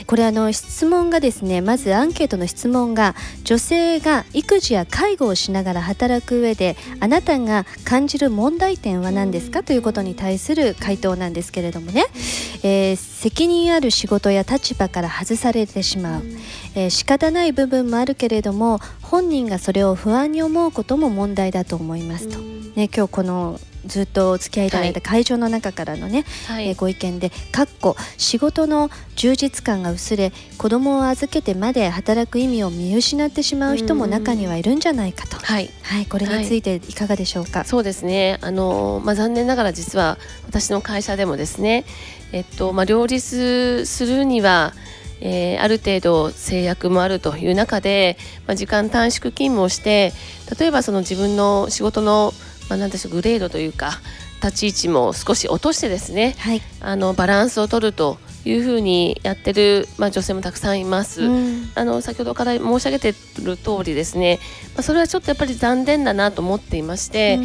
[0.07, 3.15] これあの質問がですねまずアンケートの質問が
[3.45, 12.07] 女性が育児や介護をしながら働く上であなたが感じる問題点は何ですかということに対する回答なんですけれどもね、
[12.65, 16.23] えー、責任ある仕事や立場から外されてしまう、
[16.75, 37.65] えー、仕方ない部分もあるけれども本人がそれを不安に思うことも問題だと思いますと、ね、今日このずっとお付き合いいただいた会場の中からのね、はいえーご意見で「かっこ仕事の充実感が薄れ子供を預けてまで働く意味を見失ってしまう人も中にはいるんじゃないかと、はいはい、これについていかがでしょうか？
[37.65, 38.39] そうですね。
[38.43, 41.85] あのまあ残念ながら実は私の会社でもですね、
[42.33, 44.75] えっとまあ両立するには。
[45.21, 48.17] えーある程度制約もあるという中で、
[48.47, 50.13] まあ、時間短縮勤務をして
[50.61, 52.33] 例えばその自分の仕事の、
[52.69, 54.01] まあ、なんでしょうグレードというか
[54.43, 61.25] 立ち位置も少し落としてですねはい、あのバランスを取るというふうにやってる、まあ、女性もたくさんいます。
[61.25, 61.71] うん。
[61.75, 64.39] あの先ほどから申し上げてる通りですね、
[64.75, 67.39] まあ、それはちょっとやっぱり残念だなと思っていまして、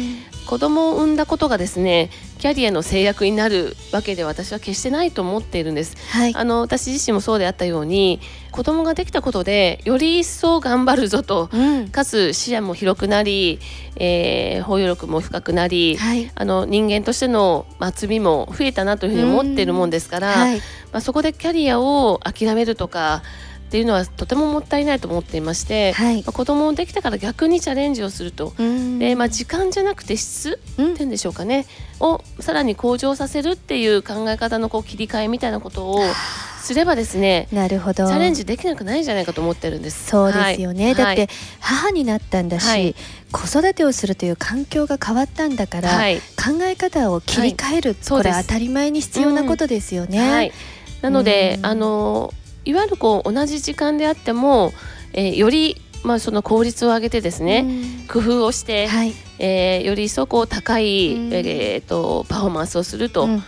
[0.46, 2.10] 子供を産んだことがですね
[2.44, 5.96] キャリアの制約になるわけで私は決してないと思っているんです。
[6.10, 8.20] はい、あの私自身もそうであったように
[8.50, 11.88] 子供ができたことでより一層頑張るぞとうん。
[11.88, 13.60] かつ視野も広くなり、
[13.96, 16.30] えー包容力も深くなり、はい。
[16.34, 20.58] あの人間としてのまあ厚みも増えたなというふうに思っているもんですから、はい。
[20.58, 23.22] まあ、そこでキャリアを諦めるとか
[23.74, 26.18] っていうのはとてももったいないと思っていまして、はい。
[26.18, 28.52] まあ、子供できたから逆にチャレンジをすると。
[28.56, 29.00] うん。
[29.00, 30.92] でまあ、時間じゃなくて質うん。
[30.92, 31.66] っていうんでしょうかね
[31.98, 35.98] をさらに向上させるっていう考え方のこう切り替えみたいなことを
[36.62, 38.06] すればですねなるほど。
[38.06, 40.06] チャレンジできなくないんじゃないかと思ってるんです。
[40.06, 40.94] そうですよね、はい。
[40.94, 42.94] だって母になったんだし、はい。
[43.32, 46.18] 子育てをするという環境が変わったんだから、はい。
[46.18, 50.30] 考え方を切り替える、これ当たり前に必要なことですよね。
[50.30, 50.52] はい、
[51.02, 51.66] なので、うん。
[51.66, 52.32] あの
[52.64, 54.72] いわゆるこう同じ時間であっても、
[55.12, 57.64] えーより、まあ、その効率を上げてですね、
[58.00, 58.06] うん。
[58.08, 61.32] 工夫をして、はい、えーより一層こう高い、うん。
[61.32, 63.42] えー、とパフォーマンスをするとうん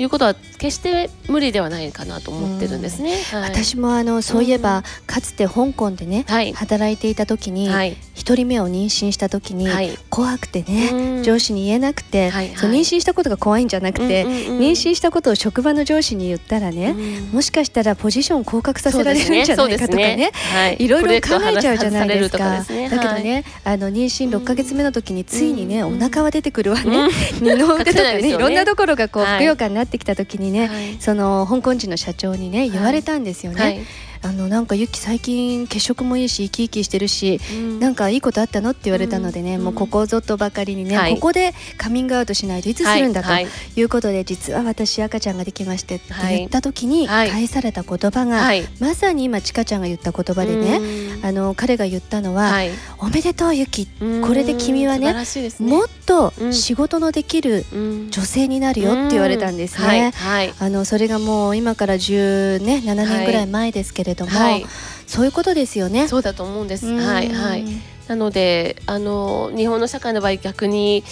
[0.00, 3.18] いうことは決して無理ではないかなと思ってるんですね。
[3.32, 6.52] はい、私もあのそういえば、うんかつて香港でね、はい。
[6.52, 7.96] 働いていた時にはい。
[8.14, 9.98] 一、人目を妊娠した時に、はい。
[10.10, 11.22] 怖くてね、うん。
[11.22, 12.56] 上司に言えなくて、はいはい。
[12.56, 14.58] そう妊娠したことが怖いんじゃなくて、うんうんうん。
[14.60, 17.34] 妊娠したことを職場の上司に言ったらね、うん。
[17.34, 20.30] もしかしたらポジション降格させられるんじゃないかとかね。
[20.52, 20.76] はい。
[20.78, 22.64] いろいろ考えちゃうじゃないですか。
[22.64, 22.88] すね。
[22.88, 25.96] だけどね、あの妊娠6ヶ月目の時についにね、うん。
[25.96, 27.08] お腹は出てくるわね。
[27.40, 27.48] うん。
[27.48, 29.38] 二の腕とかね、いろんなところがこうはい。
[29.38, 30.96] ふくよかになってきた時にね、はい。
[31.00, 33.60] その香港人の社長にね言われたんですよね。
[33.60, 33.80] はい
[34.22, 37.80] あのなんかユキ最近血色もいいし生き生きしてるし、うん。
[37.80, 39.64] なんかいいことあったのって言われたのでね、うん。
[39.64, 41.14] もうここぞとばかりにね、はい。
[41.14, 43.82] ここでカミングアウトしないといつするんだとはいい。
[43.82, 46.38] うことで、実は私赤ちゃんができましてってはい。
[46.38, 47.30] 言った時にはい。
[47.30, 48.62] 返された言葉が、はい。
[48.78, 50.76] まさに今ちかちゃんが言った言葉でね、
[51.18, 51.26] うん。
[51.26, 52.70] あの彼が言ったのは、はい。
[52.98, 54.22] おめでとうユキうん。
[54.22, 55.24] これで君はねね。
[55.58, 56.54] もっとうん。
[56.54, 58.10] 仕事のできるうん。
[58.10, 59.86] 女性になるよって言われたんですね。
[59.86, 60.12] はい。
[60.12, 60.54] はい。
[60.60, 64.66] あのそれがもう今から17、ね、7年ぐらい前ですけれども、はい
[65.12, 66.08] そういうことですよね。
[66.08, 66.86] そうだと思うんです。
[66.86, 67.64] うんはいはい。
[68.08, 71.04] なのであの日本の社会の場合逆に、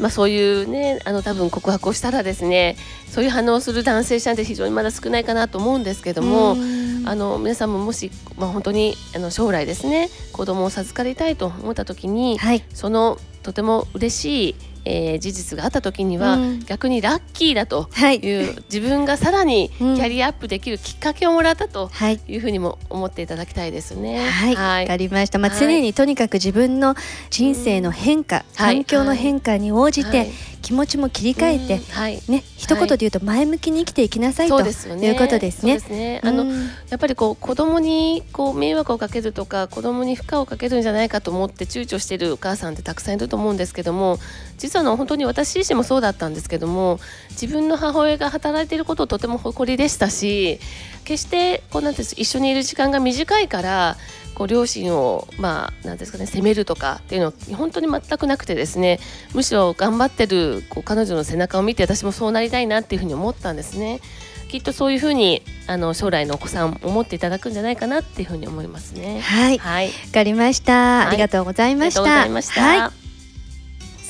[0.00, 2.76] まあ、そういうねあの多分告白をしたらですね
[3.08, 16.60] そういう反応をする男性者って非常にまだ少ないかなと思うんですけども、うんあの皆さんももし、まあ、本当にあの将来ですね子供を授かりたいと思った時に、はい、そのとても嬉しい、えー事実があった時には、うん。
[16.66, 19.94] 逆にラッキーだとはい、いう自分がさらにキ うん。
[19.96, 22.20] ャリアアップできるきっかけをもらったとはい。
[22.28, 24.18] いうふうにも思っていただきたいですね。
[24.28, 25.38] はい、わ、かりました。
[25.38, 25.60] まあ、はい。
[25.60, 26.94] 常にとにかく自分の
[27.30, 28.76] 人生の変化、はい。
[28.76, 30.30] 環境の変化に応じて、はい
[30.64, 35.08] 気持ちも切り替えてうん、はいね、一言で言うと前向きに生きていきなさいとそうですよね。
[35.08, 35.78] いうことですね。
[35.78, 36.22] すね。
[36.24, 36.54] あの、うん
[36.88, 44.18] やっぱりこう子供にこう迷惑をかけるとか子供に負荷をかけるんじゃないかと思って躊躇しているお母さんってたくさんいると思うんですけども
[44.58, 47.00] 実はあの本当に私自身もそうだったんですけども
[47.30, 50.60] 自分の母親が働いていることをとても誇りでしたし
[51.04, 53.96] 決してこうなんていうんです一緒にいる時間が短いから
[54.34, 58.98] こう両親をまあなんですかね責めるとかっていうのは本当に全くなくてですね
[59.34, 64.00] むしろ頑張ってるこう彼女の背中を見て私もそうなりたいなっていうふうに思ったんですね。
[64.48, 69.20] きっとそういうふうにあの将来のお子さん思っていただくんじゃないかなっていうふうに思いますね。
[69.20, 71.08] はい、わはい、かりました。
[71.08, 72.00] ありがとうございありがとうました。
[72.02, 72.60] ございました。
[72.62, 73.04] はい。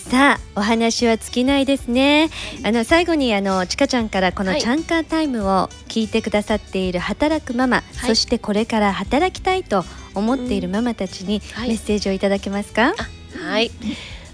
[0.05, 2.29] さあお話は尽きないですね
[2.63, 9.83] あの最後にあのちかちゃんからこのはいチャンカータイムを聞いてくださっている働くママ、いそしてこれから働きたいと
[10.15, 12.95] 思っているママたちにはいメッセージをいただけますか、
[13.37, 13.71] はい。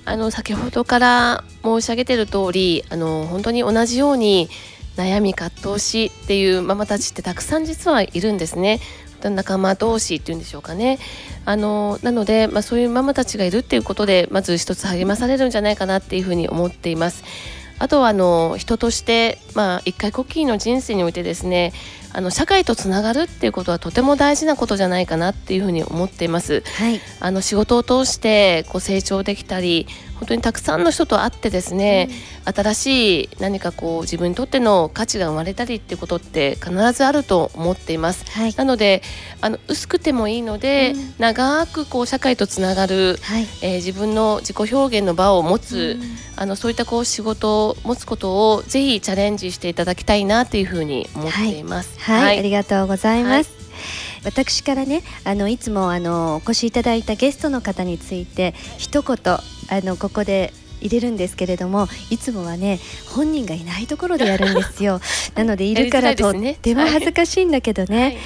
[0.05, 4.49] あの先ほどから申し上げている通り、あの本当に同じように
[4.97, 8.81] 悩み葛藤しっていうママたちってたくさん実はいるんですね。
[9.23, 10.99] 仲間同士っていうんでしょうかね。
[11.45, 17.25] あのなので、まあ、そういうママたちがいるっていうことでまず一つ励まされるんじゃないかなっていうふうに思っています。
[17.79, 21.73] あとはあの人としてまあ、一回こっきりの人生においてですね
[22.13, 26.63] あの社会とつながるっていうことはとても大事なことじゃないかなっていうふうに思っています。
[26.79, 29.87] はい、あの仕事を通してこう成長できたり
[30.21, 32.11] 本当にたくさんの人と会ってですね、
[32.47, 38.31] うん、新しい何かこう自分にとっての価値が生まれたりっていうことって必ずあると思っています。
[38.39, 39.03] はい、なので
[39.41, 51.99] あの薄くてもいいので、うん、長くこう社会とつながる、はい、えー、自分の自己表現の場を持つ、うん、あのそういったこう仕事を持つことをぜひチャレンジしていただきたいなというふうに思っています。
[51.99, 53.51] はい、はい、ありがとうございます。
[54.25, 59.41] 私からねあのいつもあのお越しいただいたゲストの方について一言あ
[59.83, 62.81] のここで入れるんですけれどもいつもはね
[63.15, 65.01] 本人がいないところでやるんですよ。
[65.35, 68.19] なのでいるからとっても恥ずかしいんだけどね、はい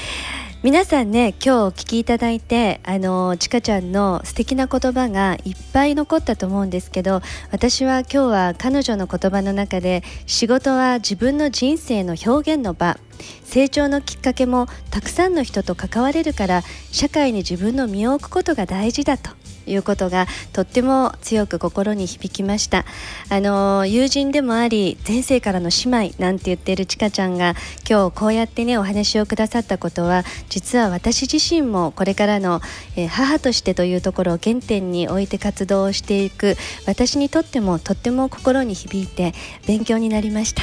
[0.64, 12.96] 皆さんね今日お聞きいただいてあのちかちゃんの素敵な言葉がいっぱい残ったと思うんですけど私は今日は彼女の言葉の中で仕事は自分の人生の表現の場
[13.42, 19.43] 成長のきっかけもたくさんの人と関われるから社会に自分の身を置くことが大事だと。
[19.66, 22.84] いうことがとっても強く心に響きました
[23.28, 27.54] あの友人でもあり前世からの姉妹なんて言っているちかちゃんが
[27.88, 32.60] 今日こうやってねお話をくださったことは実は私自身もこれからの、
[32.96, 36.56] え、母としてというところを原点に置いて活動をしていく
[36.86, 39.32] 私にとってもとっても心に響いて
[39.66, 40.62] 勉強になりました。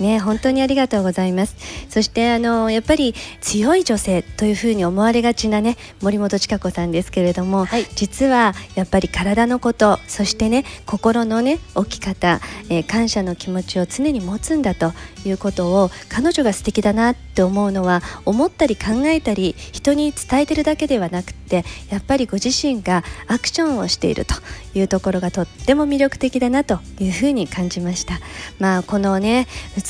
[0.00, 1.56] ね本当にありがとうございます。
[1.88, 14.92] そしてあのやっぱり強い女性というふうに思われがちなね森本千佳子さんですけれども、はい、実はやっぱり体のことそしてね心のね置き方、えー、感謝の気持ちを常に持つんだと
[15.24, 24.34] いうことを彼女が素敵だなって思うのは思ったり考えたり人に伝えてるだけではなくてやっぱりご自身がアクションをしていると
[24.74, 28.20] いうところがとっても魅力的だなというふうに感じました。
[28.58, 29.46] まあこのね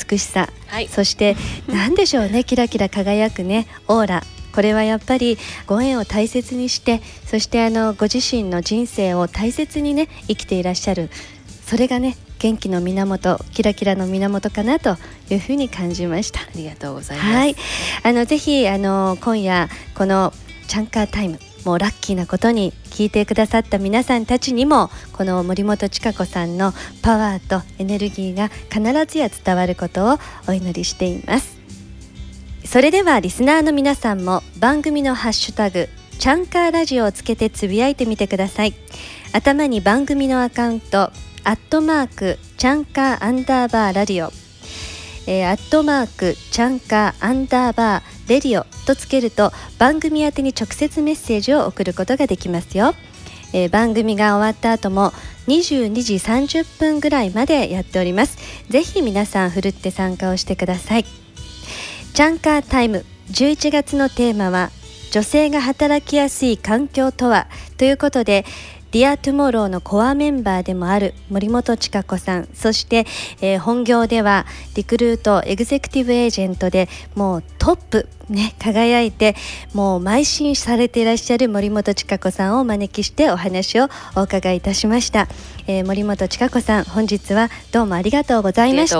[0.09, 1.35] 美しさ、はい、そして
[1.67, 2.43] 何でしょうね。
[2.45, 3.67] キラキラ輝くね。
[3.87, 4.23] オーラ。
[4.53, 11.09] これはやっぱりご縁を大切にしてそしてあのご自身の人生を大切にね生きていらっしゃる。
[11.65, 14.97] それがね元気の源キラキラの源かなと
[15.29, 16.41] いうふうに感じました。
[16.41, 17.55] ありがとうございます、はい、
[18.03, 20.33] あのぜひあの今夜この
[20.67, 31.57] チャンカータイムもうラッキーなことに聞いてくださった皆さんたちにもこの森本千佳子さんのパワーとエネルギーが必ずや伝わることをお祈りしています。
[32.65, 35.89] それではリスナーの皆さんも番組のハッシュタグ
[36.19, 38.73] チャンカーラジオをつけてつぶやいてみてください。
[39.33, 41.11] 頭に番組のアカウント
[41.43, 44.40] アットマークチャンカーアンダーバーラディオ。
[45.27, 52.93] えー、アットマークチャンカーアンダーバーレディオとつけると番組宛に直接メッセージを送ることができますよ、
[53.53, 55.11] えー、番組が終わった後も
[55.47, 58.37] 22時30分ぐらいまでやっております。
[58.69, 61.05] ぜひ皆さんふるって参加をしてください。
[62.13, 64.69] チャンカータイム11月のテーマは
[65.11, 67.47] 女性が働きやすい環境とは
[67.77, 68.45] ということで
[68.91, 72.49] Dear Tomorrow のコアメンバーでもある森本千賀子さん。
[72.53, 73.05] そして、
[73.41, 79.35] えー、本業ではリクルートエグゼクティブエージェントでもうトップね輝いて
[79.73, 85.27] もう邁進されていらっしゃる森本千佳子さんをお招きしてお話をお伺いいたしました、
[85.67, 88.97] えー、森本千佳子さん本日はどうもありがとうございました。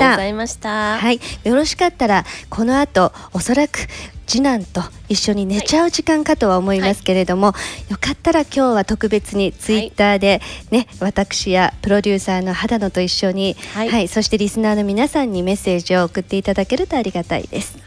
[0.98, 1.20] はい。
[1.44, 3.88] よろしかったらこの後おそらく
[4.32, 7.56] 次男と一緒に寝ちゃう時間かとは思いますけれども、は
[7.90, 17.78] い、よかったら今日は特別にツイッターでね、はい、私やプロデューサーの肌野と一緒に、はい、はい、そしてリスナーの皆さんにメッセージを送っていただけるとありがたいです。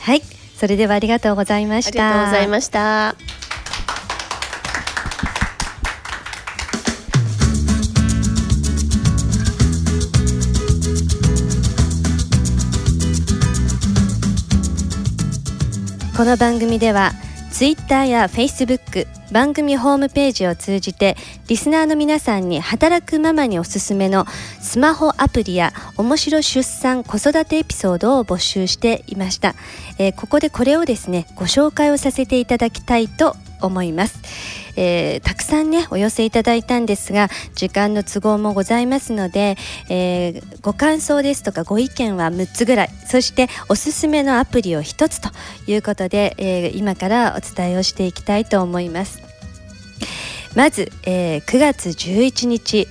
[0.00, 0.20] はい、
[0.58, 2.06] それではありがとうございました。
[2.06, 3.43] ありがとうございました。
[16.16, 17.10] この番組では
[17.50, 21.16] Twitter や Facebook 番組ホームページを通じて
[21.48, 24.24] リスナーの皆さんに働くママにおすすめの
[24.60, 29.56] スマホアプリや面白出産子育てエピソードを募集していました、
[29.98, 34.63] えー、ここでこれをですねご紹介をさせていただきたいと思います。
[34.76, 39.56] えー、たくさんねお寄せいただいたんですが時間の都合もございますので、
[39.88, 45.30] えー、ご感想ですとかご意見は6つぐらいそしておすすめのアプリを1つと
[45.66, 49.22] いうことで、えー、今からお伝えをしていきたいと思います。
[50.54, 52.86] まず、え9月11日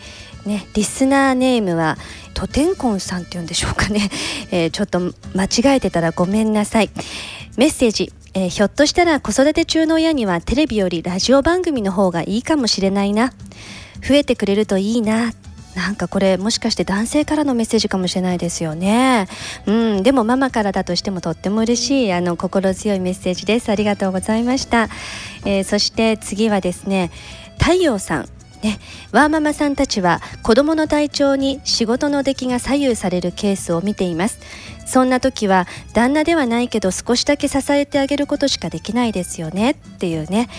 [0.46, 1.98] ねリスナーネームは
[2.34, 4.10] トテンコンさんっていうんでしょうかね、
[4.52, 5.00] えちょっと
[5.34, 6.90] 間違えてたらごめんなさい。
[7.56, 13.32] メッセージえー、ひょっとしたら子育て中の親にはテレビよりラジオ番組の方がいいかもしれないな
[14.08, 15.34] 増えてくれるといいな
[15.76, 19.28] なんかこれもしかして男性からのメッセージかもしれないですよね。
[19.66, 23.70] うん、でもママからだとしてもとっても嬉しいあの心強いメッセージです。
[23.70, 24.90] ありがとうございました。
[25.46, 27.12] えー、そして次はですね、
[27.60, 28.30] 太陽さん。
[28.62, 28.80] ね、
[29.12, 34.40] ワーママさんたちは子供の体調に仕事の出来が左右されるケースを見ています
[34.86, 40.50] そんな時は旦那ではないけど少しだけ支えてあげることしかできないですよねっていうね。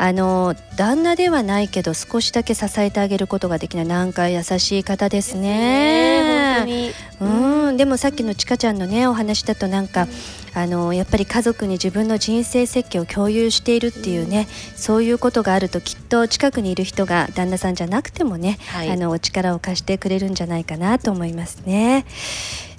[0.00, 3.86] あの旦那ではないけど少しだけ支えてあげることができない。
[3.86, 6.64] なんか優しい方ですね。
[6.64, 7.76] ねうん。
[7.76, 10.06] でもさっきのちかちゃんのねお話だとなんか
[10.54, 22.04] あのやっぱり家族に自分の人生設計を共有しているっていうねそういうことがあるときっと近くにいる人が旦那さんじゃなくてもね、はい、あのお力を貸してくれるんじゃないかなと思いますね。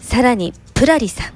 [0.10, 1.28] さらにプラリさん、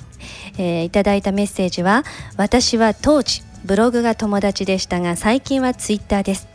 [0.58, 2.04] えー、いただいたメッセージは
[2.38, 6.48] 私は当時ブログが友達でしたが最近はツイッターです。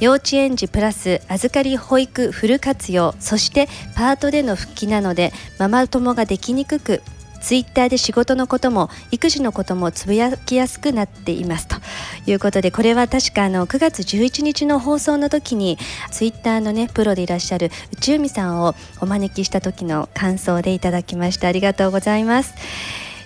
[0.00, 7.00] 幼稚園児プラス預かり保育フル活用そしてパートでの復帰なのでママ友ができにくく
[7.42, 11.68] ツイッターで仕事のことも育児のこともつぶやきやすくなっています。
[11.68, 11.76] と
[12.26, 15.78] いうことでこれは確かあの9月11日の放送の時に
[16.10, 22.54] ツイッターのねプロでいらっしゃる内海さんをお招きした時の感想でいただきましたありがとうございます。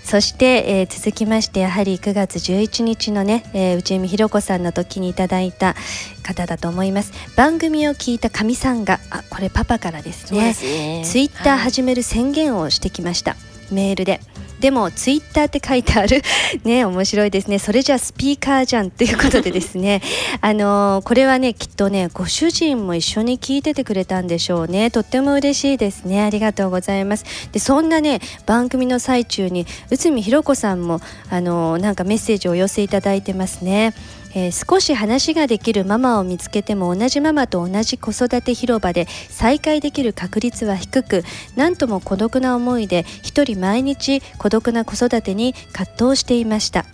[0.07, 5.75] そして、えー、続きましてやはり9月11日のね、えー、内海ひろ子さんの時にいただいた
[6.23, 7.13] 方だと思います。
[7.37, 10.55] 番組を聞いたかみさんがあこれパパからですね。
[10.55, 13.41] ツイッター始める宣言をしてきました、はい、
[13.71, 14.21] メールで。
[14.61, 16.23] でもツイッターって書いてある。
[16.65, 17.59] ね面白いですね。
[17.59, 20.01] それじゃスピーカーじゃんということでですね。
[20.41, 24.91] あのー、これはねきっとねご主人も一緒に聞いててくれたんでしょうね。
[24.91, 26.23] とっても嬉しいですね。
[26.23, 27.25] ありがとうございます。
[27.53, 33.93] でそんなね番組の最中に内海ひろ子さんもあのー、なんかメッセージをお寄せいただいてますね
[34.37, 41.25] えー、少し話ができるママを見つけても同じママと同じ子育て広場で再会できる確率は低く
[41.57, 46.85] 何とも孤独な思いで一人毎日孤独な子育てに葛藤していました。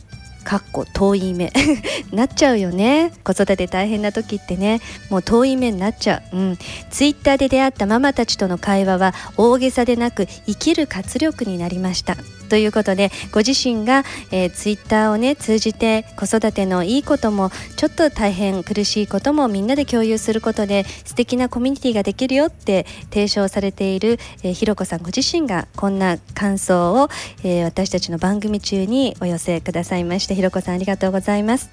[0.45, 1.53] かっこ遠い目。
[2.12, 3.12] なっちゃうよね。
[3.24, 4.80] 子育て大変な時ってね。
[5.09, 6.59] もう遠い目になっちゃう、うん、
[6.90, 12.16] ツイッターで出会ったママたちとの会話は大げさでなく生きる活力になりました。
[12.53, 27.09] ということでご自身が、えー、ツイッターをね通じて子育てのいいこともちょっと大変苦しいこともみんなで共有することで素敵なコミュニティができるよって提唱されている、えー、ひろこさんご自身がこんな感想を、
[27.42, 31.70] えー、私たちの番組中にお寄せくださいましてひろこさんありがとうございます。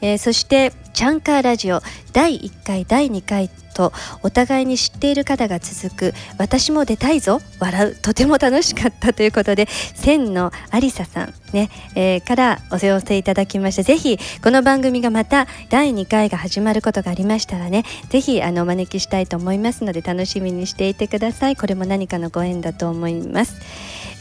[0.00, 1.80] えー、そしてチャンカーラジオ
[2.12, 23.56] 第1回第2回とお互いに知っている方が続く私も出たいぞ笑うとても楽しかったということで千のありささんね、えー、からお寄せいただきましてぜひこの番組がまた第2回が始まることがありましたらねぜひあのお招きしたいと思いますので楽しみにしていてくださいこれも何かのご縁だと思います。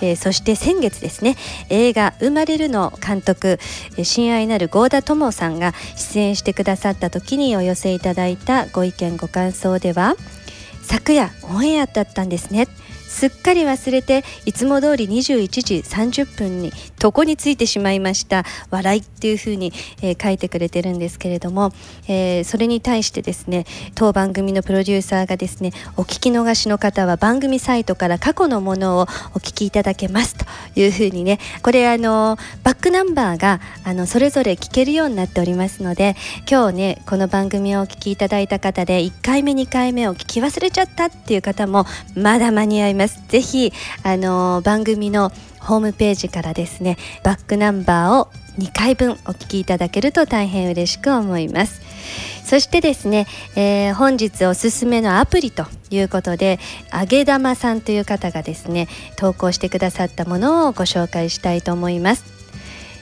[0.02, 1.36] えー、そして先月ですね
[1.70, 3.60] 映画「生まれる」の監督
[4.02, 10.16] 親愛なる郷田智さんが出演してくださった時にお寄せいただいたご意見ご感想では
[10.82, 12.68] 昨夜オンエアだったんですね。
[13.16, 21.72] すっかり忘れていつも通り21時30分に床についてしまいました笑いっていうふうに、えー、書いてくれてるんですけれども、
[22.10, 23.64] えー、それに対してですね
[23.96, 29.06] 当番組のプロデューサーがですねお聞き逃しの方は番組サイトから過去のものをお
[29.40, 30.46] 聞きいただけますと
[30.78, 36.18] いうふうにねこれあのバックナンバーがあのそれぞれ聞けるようになっておりますので
[36.52, 43.05] 今日ねこの番組をお聞きいただいた方で1回目2回目を聞き忘れちゃったっていう方もまだ間に合います。
[43.06, 43.22] ます。
[43.28, 43.72] ぜひ
[44.04, 48.30] あの番組のホームページからですねバックナンバーを
[48.60, 51.82] 2回分お聞きいただけると大変嬉しく思います。
[52.44, 53.26] そしてですね、
[53.56, 56.60] えー、本日おすすめのアプリということで
[56.92, 58.88] あげ玉さんという方がですね
[59.18, 62.24] 投稿してくださったものをご紹介したいと思います、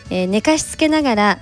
[0.09, 1.39] えー、寝かしつけながら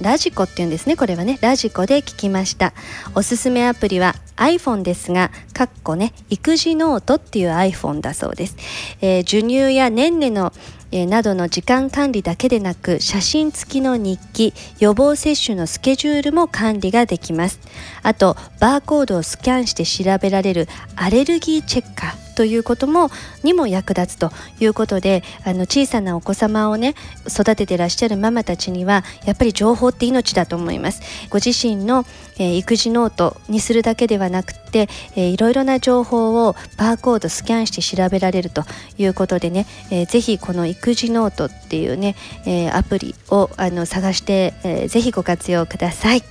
[0.00, 1.38] radiko っていうんですねこれはね。
[1.40, 2.72] radiko で聞きました。
[3.14, 8.56] おすすめアプリは iPhone ですがかっこね育児ノートっていう iPhone だそうです、
[9.00, 10.52] えー、授乳や年齢の
[10.92, 17.60] えなどの時間管理だけでなく写真付きの日記予防接種のスケジュールも管理ができます。
[18.02, 22.31] あとバーコードをスキャンして調べられるアレルギーチェッカー。
[22.42, 23.08] ということも
[23.44, 26.96] にも役立つということであの小さなお子様をね
[27.28, 31.02] 育ててらっしゃるママたちにはやっぱり情報って命だと思います。
[31.30, 32.04] ご自身の、
[32.38, 38.64] えー、育児ノートにするだけではなくて、えー、いろいろな情報をバーコードスキャンして調べられると
[38.98, 46.24] いうことでね、えー、ぜひこの育児ノートっていうね、えー、アプリをあの探して、えー、ぜひご活用ください。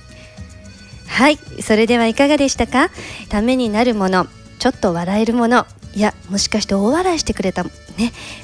[1.08, 1.38] はい。
[1.62, 2.90] それではいかがでしたか？
[3.30, 4.26] ためになるもの
[4.58, 7.70] ちょっと笑えるものいやもしかして大笑いしてくれたね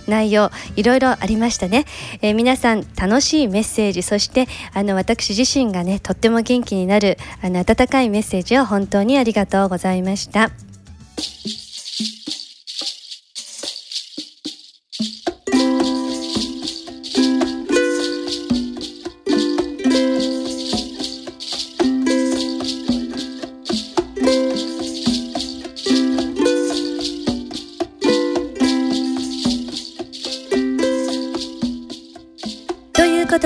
[0.07, 1.86] 内容いろいろありましたね、
[2.20, 10.51] えー、皆さん楽しいメッセージそしてあの私自身がねとっても元気になるあの温かいメッセージを本当にありがとうございました。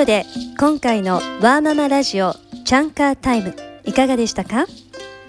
[0.02, 0.26] ことで
[0.58, 2.34] 今回のワーママラジオ
[2.64, 4.66] チャンカータイムいかがでしたか？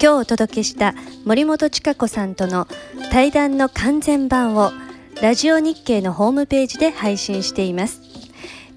[0.00, 2.66] 日お届けした森本千佳子さんとの
[3.12, 4.72] 対談の完全版を
[5.22, 8.00] ラジオ日経のホームページで配信しています。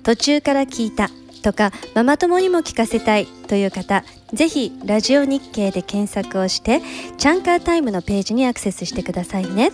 [0.03, 1.09] 途中から聞いた
[1.41, 6.79] とかママ友にも聞かせたいという方ぜひラジオ日経で検索をして
[7.17, 9.71] チャンカータイムのページにアクセスしてくださいね。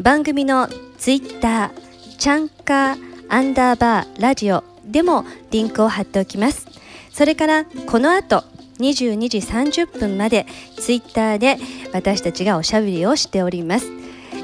[0.00, 2.98] 番組のツイッターチャンカー
[3.28, 6.66] アンダーバーラジオでもリンクを貼っておきます。
[7.12, 8.44] それからこの後
[8.78, 10.46] 22時30分まで
[10.78, 11.58] ツイッターで
[11.92, 13.90] 私たちがおしゃべりをしております。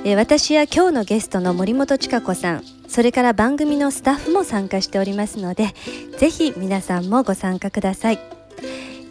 [0.05, 5.74] え私や今日のゲストの森本千佳子さんそれから番組のスタッフも参加しておりますので
[6.18, 8.18] ぜひ皆さんもご参加ください。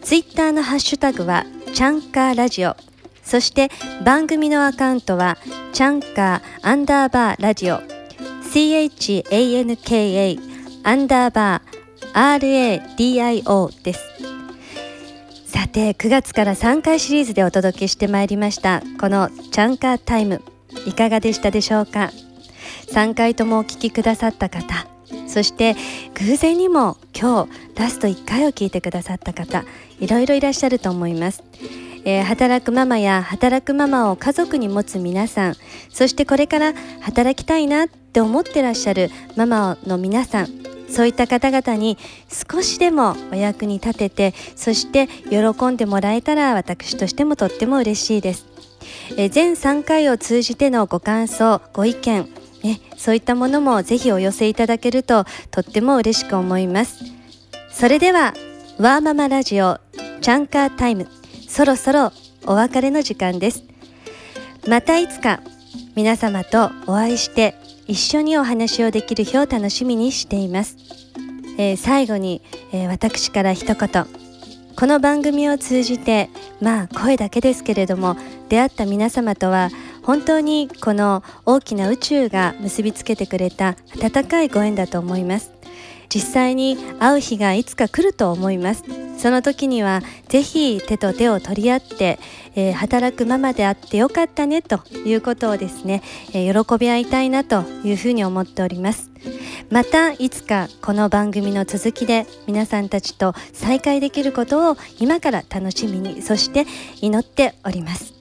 [0.02, 2.76] ツイッターのハッシュタグはチャンカーラジオ。
[3.22, 3.68] そして
[4.04, 5.38] 番組のアカウントは
[5.72, 7.80] チャンカーアンダーバーラジオ。
[8.50, 10.49] CHANKA
[10.82, 14.00] アンダーバー RADIO です。
[15.46, 20.42] さて9月から3回シリーズでお届けしてまいりましたこのチャンカータイム
[20.86, 22.12] いかがでしたでしょうか
[22.92, 24.86] ？3回ともお聞きくださった方
[25.26, 25.76] そして
[26.14, 29.64] 偶然にも今日ラスト1回を聞いてくださった方
[29.98, 31.42] いろいろいらっしゃると思います。
[32.04, 35.54] えー、働くママや働くママを家族に持つ皆さん
[35.90, 36.72] そしてこれから
[37.02, 40.48] 働きたいなって思ってらっしゃるママの皆さん。
[40.88, 41.96] そういった方々に
[42.50, 48.46] 少しでもお役に立ててそして喜んでもらえたら私としてもとっても嬉しいです。
[49.16, 52.28] え全3回を通じてのご感想ご意見、
[52.64, 57.04] ね、そういったものもぜひお寄せいただけるととっても嬉しく思います。
[57.70, 58.34] それでは
[58.80, 59.78] ワーママラジオ
[60.20, 61.06] チャンカータイム
[61.48, 62.10] そろそろ
[62.46, 63.62] お別れの時間です。
[64.66, 65.40] またいつか
[65.94, 67.54] 皆様とお会いして
[67.90, 70.76] 一緒にお話をできる日を楽しみにしています、
[71.58, 72.40] えー、最後に、
[72.72, 74.06] えー、私から一言。
[74.76, 76.30] この番組を通じて
[76.60, 78.16] まあ声だけですけれども
[78.48, 79.70] 出会った皆様とは
[80.04, 85.59] 本当にこの大きな宇宙が結びつけてくれた温かいご縁だと思います。
[86.12, 88.84] 実際に会う日がいつか来ると思います。
[89.16, 92.18] その時にはぜひ手と手を取り合って、
[92.54, 96.02] えー、働くママであってよかったねということをですね、
[96.32, 99.10] えー、喜び合いたいなというふうに思っております。
[99.70, 106.66] またいつかこの番組の続きで皆さんたちと再会できることを今から楽しみにそして
[107.00, 108.19] 祈っております。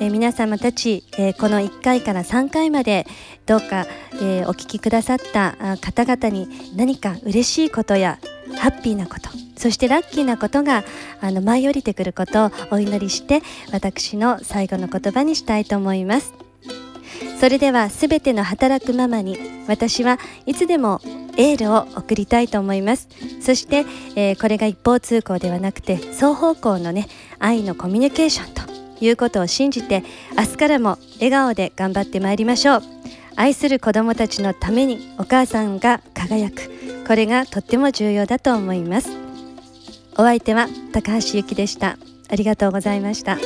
[0.00, 3.06] えー、皆様たち、えー、この1回から3回まで
[3.46, 8.18] どうか、えー、お聞きくださった方々に何か嬉しいことや
[8.58, 10.84] ハッピーなことそしてラッキーなことが
[11.20, 13.42] あの舞い降りてくることをお祈りして
[13.72, 16.34] 私の最後の言葉にしたいと思います。
[17.40, 21.00] それではすべての働くママに私はいつでも
[21.36, 23.08] エールを送りたいと思います。
[23.40, 23.84] そして、
[24.14, 30.02] えー、これが一方通行ではなくて双方向のね愛のコミュニケーションということを信じて
[30.36, 32.82] 明日からも笑顔で頑張ってまいりましょう。
[33.36, 36.70] 愛する子どもたちのためにお母さんが輝く。
[37.06, 39.10] これがとっても重要だと思います。
[40.14, 41.98] お相手は高橋ゆきでした。
[42.28, 43.38] ありがとうございました。